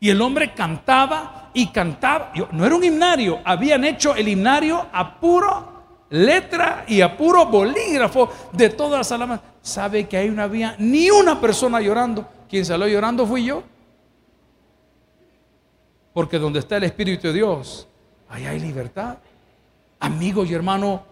Y 0.00 0.10
el 0.10 0.20
hombre 0.20 0.52
cantaba 0.52 1.50
y 1.54 1.68
cantaba. 1.68 2.32
no 2.52 2.66
era 2.66 2.74
un 2.74 2.84
himnario, 2.84 3.40
habían 3.44 3.84
hecho 3.84 4.14
el 4.14 4.28
himnario 4.28 4.86
a 4.92 5.18
puro 5.18 5.74
letra 6.10 6.84
y 6.86 7.00
a 7.00 7.16
puro 7.16 7.46
bolígrafo 7.46 8.28
de 8.52 8.70
todas 8.70 8.98
las 8.98 9.12
alabanzas. 9.12 9.46
¿Sabe 9.62 10.06
que 10.06 10.16
ahí 10.16 10.28
no 10.28 10.42
había 10.42 10.76
ni 10.78 11.10
una 11.10 11.40
persona 11.40 11.80
llorando? 11.80 12.28
Quien 12.48 12.64
salió 12.64 12.86
llorando 12.86 13.26
fui 13.26 13.44
yo. 13.44 13.62
Porque 16.12 16.38
donde 16.38 16.60
está 16.60 16.76
el 16.76 16.84
Espíritu 16.84 17.28
de 17.28 17.32
Dios, 17.32 17.88
ahí 18.28 18.44
hay 18.46 18.60
libertad. 18.60 19.18
Amigo 19.98 20.44
y 20.44 20.52
hermano, 20.52 21.02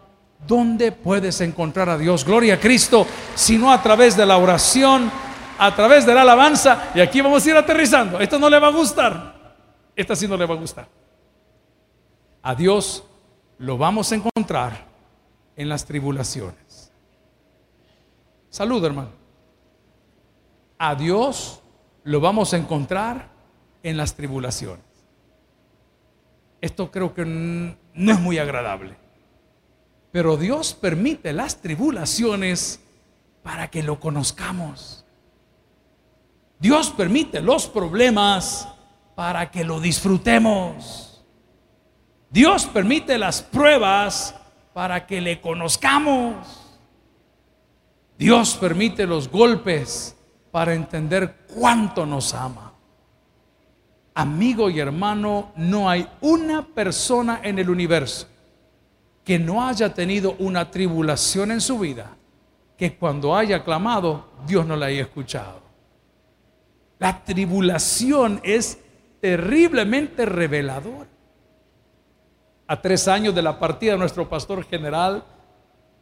¿Dónde 0.47 0.93
puedes 0.93 1.41
encontrar 1.41 1.89
a 1.89 1.99
Dios? 1.99 2.25
Gloria 2.25 2.55
a 2.55 2.61
Cristo, 2.61 3.07
sino 3.35 3.73
a 3.73 3.83
través 3.83 4.17
de 4.17 4.27
la 4.27 4.37
oración, 4.37 5.11
a 5.59 5.75
través 5.75 6.05
de 6.05 6.15
la 6.15 6.23
alabanza. 6.23 6.91
Y 6.95 7.01
aquí 7.01 7.21
vamos 7.21 7.45
a 7.47 7.51
ir 7.51 7.57
aterrizando. 7.57 8.19
Esto 8.19 8.39
no 8.39 8.51
le 8.51 8.59
va 8.59 8.69
a 8.69 8.73
gustar. 8.73 9.35
Esta 9.95 10.17
sí 10.17 10.27
no 10.27 10.37
le 10.37 10.47
va 10.47 10.55
a 10.55 10.59
gustar. 10.59 10.89
A 12.43 12.55
Dios 12.55 13.05
lo 13.59 13.79
vamos 13.79 14.11
a 14.11 14.17
encontrar 14.17 14.85
en 15.57 15.69
las 15.69 15.85
tribulaciones. 15.85 16.93
Salud, 18.51 18.85
hermano. 18.85 19.11
A 20.79 20.95
Dios 20.97 21.63
lo 22.03 22.21
vamos 22.21 22.53
a 22.53 22.57
encontrar 22.57 23.29
en 23.83 23.97
las 23.97 24.15
tribulaciones. 24.15 24.85
Esto 26.61 26.91
creo 26.91 27.15
que 27.15 27.25
no 27.25 28.13
es 28.13 28.21
muy 28.21 28.39
agradable. 28.39 29.02
Pero 30.13 30.37
Dios 30.37 30.75
permite 30.75 31.33
las 31.33 31.63
tribulaciones 31.63 32.81
para 33.43 33.71
que 33.71 33.83
lo 33.83 33.99
conozcamos. 33.99 35.05
Dios 36.61 36.91
permite 36.91 37.41
los 37.41 37.67
problemas 37.67 38.69
para 39.17 39.51
que 39.51 39.65
lo 39.65 39.81
disfrutemos. 39.81 41.25
Dios 42.31 42.67
permite 42.67 43.19
las 43.19 43.43
pruebas 43.43 44.35
para 44.75 45.07
que 45.07 45.23
le 45.23 45.41
conozcamos. 45.41 46.37
Dios 48.19 48.55
permite 48.57 49.07
los 49.07 49.29
golpes 49.29 50.15
para 50.51 50.75
entender 50.75 51.47
cuánto 51.55 52.05
nos 52.05 52.35
ama. 52.35 52.75
Amigo 54.15 54.69
y 54.69 54.79
hermano, 54.79 55.53
no 55.57 55.89
hay 55.89 56.07
una 56.21 56.67
persona 56.67 57.41
en 57.43 57.59
el 57.59 57.71
universo 57.71 58.29
que 59.25 59.39
no 59.39 59.67
haya 59.67 59.95
tenido 59.95 60.35
una 60.39 60.71
tribulación 60.71 61.53
en 61.53 61.61
su 61.61 61.79
vida, 61.79 62.17
que 62.77 62.97
cuando 62.97 63.37
haya 63.37 63.63
clamado, 63.63 64.27
Dios 64.47 64.67
no 64.67 64.77
la 64.77 64.87
haya 64.87 65.03
escuchado. 65.03 65.61
La 66.99 67.23
tribulación 67.25 68.41
es 68.43 68.79
terriblemente 69.21 70.27
reveladora. 70.27 71.09
A 72.67 72.81
tres 72.81 73.07
años 73.07 73.35
de 73.35 73.43
la 73.43 73.59
partida 73.59 73.93
de 73.93 73.99
nuestro 73.99 74.29
pastor 74.29 74.65
general 74.65 75.25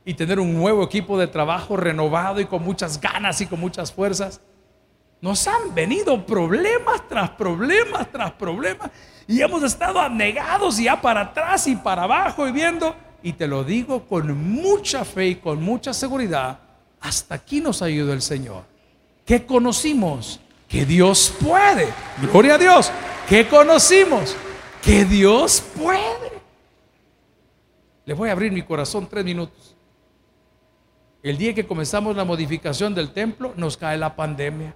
y 0.05 0.15
tener 0.15 0.41
un 0.41 0.55
nuevo 0.55 0.83
equipo 0.83 1.19
de 1.19 1.27
trabajo 1.27 1.77
renovado 1.77 2.41
y 2.41 2.47
con 2.47 2.63
muchas 2.63 3.01
ganas 3.01 3.41
y 3.41 3.47
con 3.47 3.61
muchas 3.61 3.93
fuerzas, 3.93 4.41
nos 5.21 5.47
han 5.47 5.75
venido 5.75 6.25
problemas 6.25 7.07
tras 7.09 7.31
problemas 7.31 8.11
tras 8.11 8.33
problemas 8.33 8.91
y 9.27 9.43
hemos 9.43 9.63
estado 9.63 10.01
anegados 10.01 10.81
y 10.81 10.85
ya 10.85 11.01
para 11.01 11.21
atrás 11.21 11.67
y 11.67 11.77
para 11.77 12.05
abajo 12.05 12.49
y 12.49 12.53
viendo 12.53 12.97
y 13.23 13.33
te 13.35 13.47
lo 13.47 13.65
digo 13.65 14.07
con 14.07 14.53
mucha 14.53 15.05
fe 15.05 15.29
y 15.29 15.35
con 15.37 15.63
mucha 15.63 15.93
seguridad, 15.93 16.59
hasta 17.01 17.35
aquí 17.35 17.61
nos 17.61 17.83
ayudó 17.83 18.13
el 18.13 18.23
Señor. 18.23 18.65
¿Qué 19.25 19.45
conocimos? 19.47 20.41
Que 20.69 20.85
Dios 20.85 21.33
puede. 21.41 21.89
Gloria 22.21 22.55
a 22.55 22.59
Dios. 22.59 22.91
¿Qué 23.29 23.47
conocimos? 23.47 24.37
Que 24.83 25.05
Dios 25.05 25.63
puede. 25.77 26.31
Les 28.07 28.17
voy 28.17 28.29
a 28.29 28.33
abrir 28.33 28.53
mi 28.53 28.63
corazón 28.63 29.09
tres 29.09 29.25
minutos. 29.25 29.77
El 31.23 31.37
día 31.37 31.55
que 31.55 31.67
comenzamos 31.67 32.17
la 32.17 32.25
modificación 32.25 32.95
del 32.95 33.13
templo, 33.13 33.53
nos 33.57 33.77
cae 33.77 33.99
la 33.99 34.17
pandemia 34.17 34.75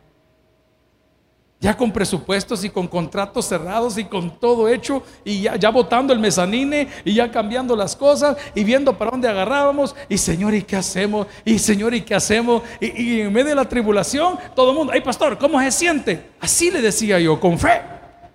ya 1.65 1.75
con 1.75 1.91
presupuestos 1.91 2.63
y 2.63 2.69
con 2.69 2.87
contratos 2.87 3.47
cerrados 3.47 3.97
y 3.97 4.05
con 4.05 4.39
todo 4.39 4.69
hecho 4.69 5.03
y 5.25 5.41
ya, 5.41 5.57
ya 5.57 5.71
votando 5.71 6.13
el 6.13 6.19
mezanine 6.19 6.89
y 7.07 7.15
ya 7.15 7.31
cambiando 7.31 7.75
las 7.75 7.97
cosas 7.97 8.37
y 8.55 8.63
viendo 8.63 8.99
para 8.99 9.13
dónde 9.13 9.29
agarrábamos 9.29 9.97
y 10.07 10.19
Señor, 10.19 10.53
¿y 10.53 10.61
qué 10.61 10.77
hacemos? 10.77 11.27
Y 11.43 11.59
Señor, 11.59 11.95
¿y 11.95 12.03
qué 12.03 12.15
hacemos? 12.15 12.63
Y, 12.81 13.23
en 13.23 13.33
medio 13.33 13.49
de 13.49 13.55
la 13.55 13.67
tribulación, 13.67 14.39
todo 14.55 14.73
el 14.73 14.77
mundo, 14.77 14.93
ay 14.93 15.01
pastor, 15.01 15.39
¿cómo 15.39 15.59
se 15.59 15.71
siente? 15.71 16.33
Así 16.39 16.71
le 16.71 16.83
decía 16.83 17.19
yo, 17.19 17.41
con 17.41 17.59
fe. 17.59 17.81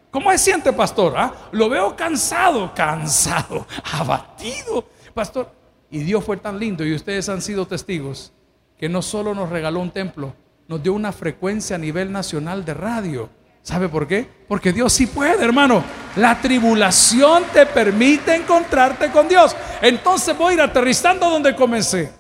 ¿Cómo 0.10 0.32
se 0.32 0.40
siente, 0.40 0.74
pastor? 0.74 1.14
¿Ah? 1.16 1.32
Lo 1.52 1.70
veo 1.70 1.96
cansado, 1.96 2.74
cansado, 2.74 3.68
abatido, 3.94 4.86
pastor. 5.14 5.52
Y 5.92 6.00
Dios 6.00 6.24
fue 6.24 6.38
tan 6.38 6.58
lindo 6.58 6.84
y 6.84 6.96
ustedes 6.96 7.30
han 7.30 7.44
sido 7.44 7.68
testigos 7.68 8.34
que 8.80 8.90
no 8.90 9.04
solo 9.04 9.36
nos 9.36 9.50
regaló 9.50 9.82
un 9.82 9.92
templo, 9.92 10.34
nos 10.70 10.84
dio 10.84 10.94
una 10.94 11.12
frecuencia 11.12 11.76
a 11.76 11.80
nivel 11.80 12.12
nacional 12.12 12.64
de 12.64 12.76
radio. 12.76 13.28
¿Sabe 13.64 13.90
por 13.90 14.08
qué? 14.08 14.30
Porque 14.48 14.72
Dios 14.72 14.94
sí 14.94 15.08
puede, 15.08 15.44
hermano. 15.44 15.84
La 16.16 16.40
tribulación 16.40 17.44
te 17.52 17.66
permite 17.66 18.36
encontrarte 18.36 19.10
con 19.10 19.28
Dios. 19.28 19.56
Entonces 19.82 20.38
voy 20.38 20.52
a 20.52 20.54
ir 20.54 20.62
aterrizando 20.62 21.28
donde 21.28 21.56
comencé. 21.56 22.12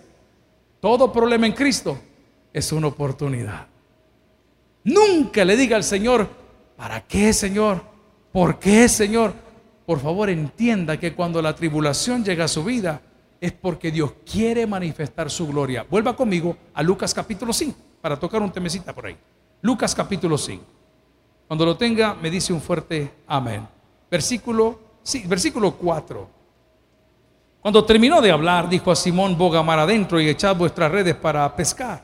Todo 0.80 1.14
problema 1.14 1.46
en 1.46 1.54
Cristo 1.54 2.00
es 2.52 2.72
una 2.72 2.88
oportunidad. 2.88 3.68
Nunca 4.84 5.46
le 5.46 5.56
diga 5.56 5.76
al 5.76 5.84
Señor, 5.84 6.28
¿para 6.76 7.02
qué, 7.06 7.34
Señor? 7.34 7.84
¿Por 8.32 8.58
qué, 8.58 8.90
Señor? 8.90 9.34
Por 9.86 10.00
favor, 10.00 10.28
entienda 10.28 10.98
que 11.00 11.14
cuando 11.14 11.40
la 11.40 11.56
tribulación 11.56 12.26
llega 12.26 12.46
a 12.46 12.48
su 12.48 12.64
vida 12.64 13.00
es 13.40 13.52
porque 13.52 13.92
Dios 13.92 14.14
quiere 14.30 14.66
manifestar 14.66 15.30
su 15.30 15.48
gloria. 15.48 15.86
Vuelva 15.88 16.16
conmigo 16.16 16.58
a 16.74 16.82
Lucas 16.82 17.14
capítulo 17.14 17.54
5 17.54 17.88
para 18.02 18.18
tocar 18.18 18.42
un 18.42 18.52
temecita 18.52 18.94
por 18.94 19.06
ahí. 19.06 19.18
Lucas 19.62 19.94
capítulo 19.94 20.38
5. 20.38 20.64
Cuando 21.48 21.66
lo 21.66 21.76
tenga, 21.76 22.14
me 22.14 22.30
dice 22.30 22.54
un 22.54 22.62
fuerte 22.62 23.12
amén. 23.28 23.68
Versículo, 24.10 24.80
sí, 25.04 25.24
versículo 25.26 25.72
4. 25.72 26.30
Cuando 27.62 27.84
terminó 27.84 28.22
de 28.22 28.32
hablar, 28.32 28.70
dijo 28.70 28.92
a 28.92 28.96
Simón, 28.96 29.38
boga 29.38 29.62
mar 29.64 29.80
adentro 29.80 30.20
y 30.20 30.30
echad 30.30 30.56
vuestras 30.56 30.92
redes 30.92 31.16
para 31.16 31.54
pescar. 31.56 32.04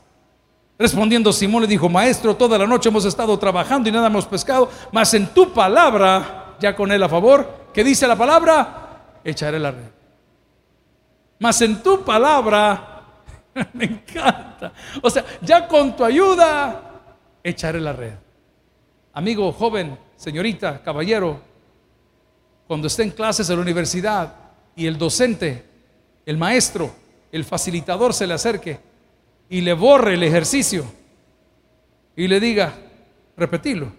Respondiendo 0.78 1.32
Simón 1.32 1.62
le 1.62 1.68
dijo, 1.68 1.88
maestro, 1.88 2.36
toda 2.36 2.58
la 2.58 2.66
noche 2.66 2.90
hemos 2.90 3.04
estado 3.06 3.38
trabajando 3.38 3.88
y 3.88 3.92
nada 3.92 4.08
hemos 4.08 4.26
pescado, 4.26 4.68
mas 4.92 5.14
en 5.14 5.28
tu 5.28 5.52
palabra, 5.52 6.56
ya 6.60 6.76
con 6.76 6.92
él 6.92 7.02
a 7.02 7.08
favor, 7.08 7.68
¿qué 7.72 7.82
dice 7.82 8.06
la 8.06 8.16
palabra? 8.16 9.20
Echaré 9.24 9.58
la 9.58 9.70
red. 9.70 9.90
Mas 11.38 11.60
en 11.62 11.82
tu 11.82 12.04
palabra 12.04 12.95
Me 13.72 13.84
encanta. 13.84 14.72
O 15.02 15.10
sea, 15.10 15.24
ya 15.40 15.66
con 15.66 15.96
tu 15.96 16.04
ayuda 16.04 17.02
echaré 17.42 17.80
la 17.80 17.92
red. 17.92 18.14
Amigo, 19.12 19.50
joven, 19.52 19.98
señorita, 20.16 20.82
caballero, 20.82 21.40
cuando 22.66 22.86
esté 22.86 23.04
en 23.04 23.10
clases 23.10 23.48
en 23.48 23.56
la 23.56 23.62
universidad 23.62 24.34
y 24.74 24.86
el 24.86 24.98
docente, 24.98 25.64
el 26.26 26.36
maestro, 26.36 26.94
el 27.32 27.44
facilitador 27.44 28.12
se 28.12 28.26
le 28.26 28.34
acerque 28.34 28.78
y 29.48 29.60
le 29.60 29.72
borre 29.72 30.14
el 30.14 30.22
ejercicio 30.22 30.84
y 32.14 32.28
le 32.28 32.40
diga, 32.40 32.74
repetilo. 33.36 33.92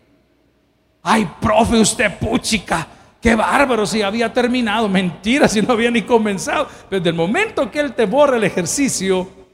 Ay, 1.02 1.30
profe, 1.40 1.80
usted 1.80 2.20
puchica, 2.20 2.86
qué 3.22 3.34
bárbaro 3.34 3.86
si 3.86 4.02
había 4.02 4.32
terminado. 4.32 4.90
Mentira, 4.90 5.48
si 5.48 5.62
no 5.62 5.74
había 5.74 5.90
ni 5.90 6.02
comenzado. 6.02 6.68
Desde 6.92 7.10
el 7.10 7.16
momento 7.16 7.72
que 7.72 7.80
él 7.80 7.94
te 7.94 8.06
borra 8.06 8.38
el 8.38 8.44
ejercicio, 8.44 9.47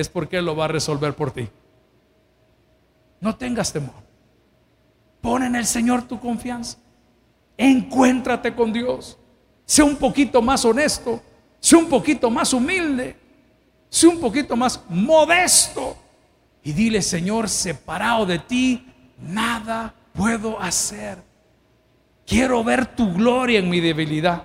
es 0.00 0.08
porque 0.08 0.36
Él 0.36 0.44
lo 0.44 0.54
va 0.54 0.66
a 0.66 0.68
resolver 0.68 1.12
por 1.14 1.32
ti. 1.32 1.48
No 3.20 3.34
tengas 3.34 3.72
temor. 3.72 3.94
Pon 5.20 5.42
en 5.42 5.56
el 5.56 5.66
Señor 5.66 6.02
tu 6.02 6.20
confianza. 6.20 6.78
Encuéntrate 7.56 8.54
con 8.54 8.72
Dios. 8.72 9.18
Sé 9.64 9.82
un 9.82 9.96
poquito 9.96 10.40
más 10.40 10.64
honesto. 10.64 11.20
Sé 11.58 11.74
un 11.74 11.88
poquito 11.88 12.30
más 12.30 12.52
humilde. 12.52 13.16
Sé 13.88 14.06
un 14.06 14.20
poquito 14.20 14.56
más 14.56 14.80
modesto. 14.88 15.96
Y 16.62 16.72
dile, 16.72 17.02
Señor, 17.02 17.48
separado 17.48 18.24
de 18.24 18.38
ti, 18.38 18.86
nada 19.18 19.92
puedo 20.12 20.60
hacer. 20.60 21.18
Quiero 22.24 22.62
ver 22.62 22.94
tu 22.94 23.12
gloria 23.12 23.58
en 23.58 23.68
mi 23.68 23.80
debilidad. 23.80 24.44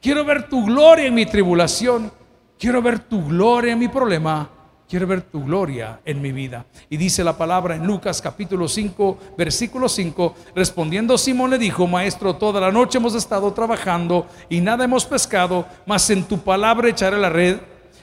Quiero 0.00 0.24
ver 0.24 0.48
tu 0.48 0.64
gloria 0.64 1.06
en 1.06 1.14
mi 1.14 1.26
tribulación. 1.26 2.10
Quiero 2.58 2.82
ver 2.82 2.98
tu 2.98 3.24
gloria 3.24 3.74
en 3.74 3.78
mi 3.78 3.86
problema 3.86 4.57
quiero 4.88 5.06
ver 5.06 5.22
tu 5.22 5.44
gloria 5.44 6.00
en 6.04 6.22
mi 6.22 6.32
vida. 6.32 6.64
Y 6.88 6.96
dice 6.96 7.22
la 7.22 7.36
palabra 7.36 7.76
en 7.76 7.86
Lucas 7.86 8.22
capítulo 8.22 8.66
5, 8.66 9.18
versículo 9.36 9.88
5, 9.88 10.34
respondiendo 10.54 11.18
Simón 11.18 11.50
le 11.50 11.58
dijo, 11.58 11.86
Maestro, 11.86 12.36
toda 12.36 12.60
la 12.60 12.72
noche 12.72 12.98
hemos 12.98 13.14
estado 13.14 13.52
trabajando 13.52 14.26
y 14.48 14.60
nada 14.60 14.84
hemos 14.84 15.04
pescado, 15.04 15.66
mas 15.86 16.08
en 16.10 16.24
tu 16.24 16.38
palabra 16.38 16.88
echaré 16.88 17.18
la 17.18 17.28
red. 17.28 17.58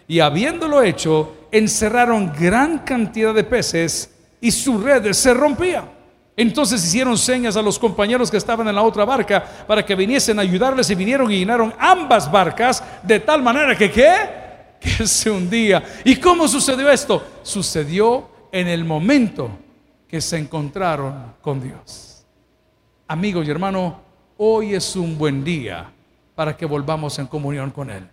Y 0.07 0.19
habiéndolo 0.19 0.83
hecho, 0.83 1.47
encerraron 1.51 2.31
gran 2.39 2.79
cantidad 2.79 3.33
de 3.33 3.43
peces 3.43 4.11
y 4.39 4.51
su 4.51 4.77
red 4.77 5.11
se 5.13 5.33
rompía. 5.33 5.91
Entonces 6.37 6.83
hicieron 6.83 7.17
señas 7.17 7.55
a 7.55 7.61
los 7.61 7.79
compañeros 7.79 8.29
que 8.29 8.37
estaban 8.37 8.67
en 8.67 8.75
la 8.75 8.83
otra 8.83 9.05
barca 9.05 9.43
para 9.65 9.83
que 9.83 9.95
viniesen 9.95 10.37
a 10.37 10.43
ayudarles 10.43 10.89
y 10.89 10.95
vinieron 10.95 11.31
y 11.31 11.39
llenaron 11.39 11.73
ambas 11.79 12.29
barcas 12.29 12.83
de 13.01 13.21
tal 13.21 13.41
manera 13.41 13.75
que 13.75 13.89
¿qué? 13.89 14.44
Se 15.05 15.29
hundía. 15.29 15.83
¿Y 16.03 16.15
cómo 16.17 16.47
sucedió 16.47 16.89
esto? 16.89 17.23
Sucedió 17.43 18.29
en 18.51 18.67
el 18.67 18.85
momento 18.85 19.49
que 20.07 20.21
se 20.21 20.37
encontraron 20.37 21.33
con 21.41 21.61
Dios. 21.61 22.25
Amigos 23.07 23.47
y 23.47 23.51
hermanos, 23.51 23.93
hoy 24.37 24.73
es 24.73 24.95
un 24.95 25.17
buen 25.17 25.43
día 25.43 25.91
para 26.33 26.55
que 26.55 26.65
volvamos 26.65 27.17
en 27.19 27.27
comunión 27.27 27.71
con 27.71 27.89
Él. 27.89 28.07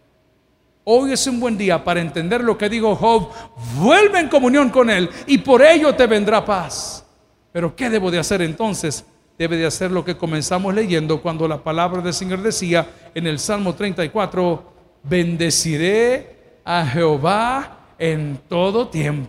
Hoy 0.85 1.13
es 1.13 1.27
un 1.29 1.39
buen 1.39 1.57
día 1.57 1.83
para 1.85 2.01
entender 2.01 2.43
lo 2.43 2.59
que 2.59 2.69
dijo 2.69 2.97
Job. 2.97 3.29
Vuelve 3.77 4.19
en 4.19 4.29
comunión 4.29 4.71
con 4.71 4.91
Él 4.91 5.09
y 5.27 5.39
por 5.39 5.63
ello 5.63 5.95
te 5.95 6.07
vendrá 6.07 6.45
paz. 6.45 7.07
Pero 7.53 7.77
¿qué 7.77 7.89
debo 7.89 8.11
de 8.11 8.19
hacer 8.19 8.43
entonces? 8.43 9.05
Debe 9.39 9.57
de 9.57 9.67
hacer 9.67 9.91
lo 9.91 10.05
que 10.05 10.17
comenzamos 10.17 10.75
leyendo 10.75 11.23
cuando 11.23 11.47
la 11.47 11.63
palabra 11.63 12.03
del 12.03 12.15
Señor 12.15 12.43
decía 12.43 12.87
en 13.15 13.27
el 13.27 13.39
Salmo 13.39 13.75
34, 13.75 14.73
bendeciré 15.05 16.42
a 16.65 16.87
Jehová 16.87 17.79
en 17.99 18.41
todo 18.49 18.89
tiempo. 18.89 19.29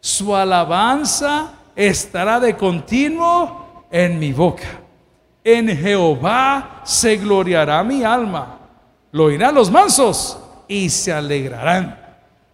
Su 0.00 0.34
alabanza 0.34 1.54
estará 1.74 2.38
de 2.40 2.56
continuo 2.56 3.84
en 3.90 4.18
mi 4.18 4.32
boca. 4.32 4.80
En 5.42 5.68
Jehová 5.68 6.82
se 6.84 7.16
gloriará 7.16 7.82
mi 7.84 8.02
alma. 8.02 8.58
Lo 9.12 9.24
oirán 9.24 9.54
los 9.54 9.70
mansos 9.70 10.38
y 10.68 10.88
se 10.90 11.12
alegrarán. 11.12 12.00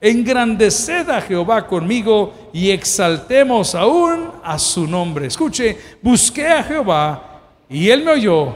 Engrandeced 0.00 1.10
a 1.10 1.20
Jehová 1.20 1.66
conmigo 1.66 2.50
y 2.52 2.70
exaltemos 2.70 3.74
aún 3.74 4.30
a 4.42 4.58
su 4.58 4.86
nombre. 4.86 5.26
Escuche, 5.26 5.76
busqué 6.02 6.48
a 6.48 6.62
Jehová 6.62 7.40
y 7.68 7.90
él 7.90 8.04
me 8.04 8.12
oyó 8.12 8.52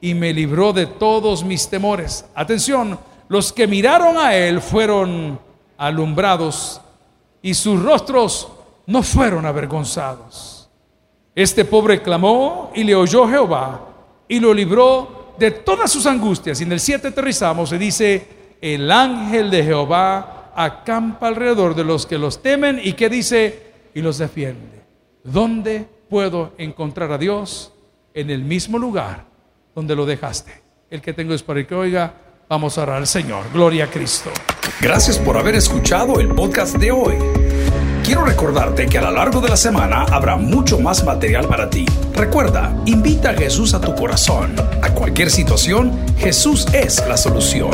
y 0.00 0.14
me 0.14 0.32
libró 0.32 0.72
de 0.72 0.86
todos 0.86 1.44
mis 1.44 1.68
temores. 1.68 2.24
Atención, 2.34 2.98
los 3.30 3.52
que 3.52 3.68
miraron 3.68 4.18
a 4.18 4.34
él 4.34 4.60
fueron 4.60 5.38
alumbrados 5.78 6.80
y 7.40 7.54
sus 7.54 7.80
rostros 7.80 8.48
no 8.86 9.04
fueron 9.04 9.46
avergonzados. 9.46 10.68
Este 11.32 11.64
pobre 11.64 12.02
clamó 12.02 12.72
y 12.74 12.82
le 12.82 12.96
oyó 12.96 13.28
Jehová 13.28 13.86
y 14.26 14.40
lo 14.40 14.52
libró 14.52 15.34
de 15.38 15.52
todas 15.52 15.92
sus 15.92 16.06
angustias. 16.06 16.60
Y 16.60 16.64
en 16.64 16.72
el 16.72 16.80
7 16.80 17.06
aterrizamos 17.06 17.70
y 17.70 17.78
dice, 17.78 18.26
el 18.60 18.90
ángel 18.90 19.48
de 19.48 19.62
Jehová 19.62 20.50
acampa 20.56 21.28
alrededor 21.28 21.76
de 21.76 21.84
los 21.84 22.06
que 22.06 22.18
los 22.18 22.42
temen 22.42 22.80
y 22.82 22.94
que 22.94 23.08
dice, 23.08 23.62
y 23.94 24.02
los 24.02 24.18
defiende. 24.18 24.82
¿Dónde 25.22 25.86
puedo 26.08 26.52
encontrar 26.58 27.12
a 27.12 27.18
Dios? 27.18 27.72
En 28.12 28.28
el 28.28 28.42
mismo 28.42 28.76
lugar 28.76 29.24
donde 29.72 29.94
lo 29.94 30.04
dejaste. 30.04 30.50
El 30.90 31.00
que 31.00 31.12
tengo 31.12 31.32
es 31.32 31.44
para 31.44 31.64
que 31.64 31.76
oiga, 31.76 32.12
vamos 32.50 32.76
a 32.76 32.82
orar 32.82 32.96
al 32.96 33.06
Señor. 33.06 33.44
Gloria 33.54 33.84
a 33.84 33.86
Cristo. 33.86 34.30
Gracias 34.80 35.18
por 35.18 35.38
haber 35.38 35.54
escuchado 35.54 36.18
el 36.18 36.34
podcast 36.34 36.76
de 36.76 36.90
hoy. 36.90 37.14
Quiero 38.04 38.24
recordarte 38.24 38.86
que 38.86 38.98
a 38.98 39.02
lo 39.02 39.12
largo 39.12 39.40
de 39.40 39.50
la 39.50 39.56
semana 39.56 40.04
habrá 40.10 40.34
mucho 40.36 40.80
más 40.80 41.04
material 41.04 41.46
para 41.46 41.70
ti. 41.70 41.86
Recuerda, 42.12 42.74
invita 42.86 43.30
a 43.30 43.34
Jesús 43.34 43.72
a 43.72 43.80
tu 43.80 43.94
corazón. 43.94 44.56
A 44.82 44.90
cualquier 44.90 45.30
situación, 45.30 45.96
Jesús 46.18 46.66
es 46.72 47.06
la 47.06 47.16
solución. 47.16 47.70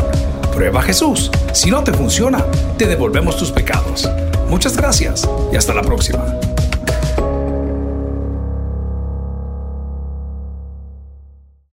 Prueba 0.52 0.82
Jesús. 0.82 1.30
Si 1.54 1.70
no 1.70 1.82
te 1.82 1.94
funciona, 1.94 2.44
te 2.76 2.86
devolvemos 2.86 3.38
tus 3.38 3.50
pecados. 3.50 4.10
Muchas 4.50 4.76
gracias 4.76 5.26
y 5.52 5.56
hasta 5.56 5.72
la 5.72 5.82
próxima. 5.82 6.36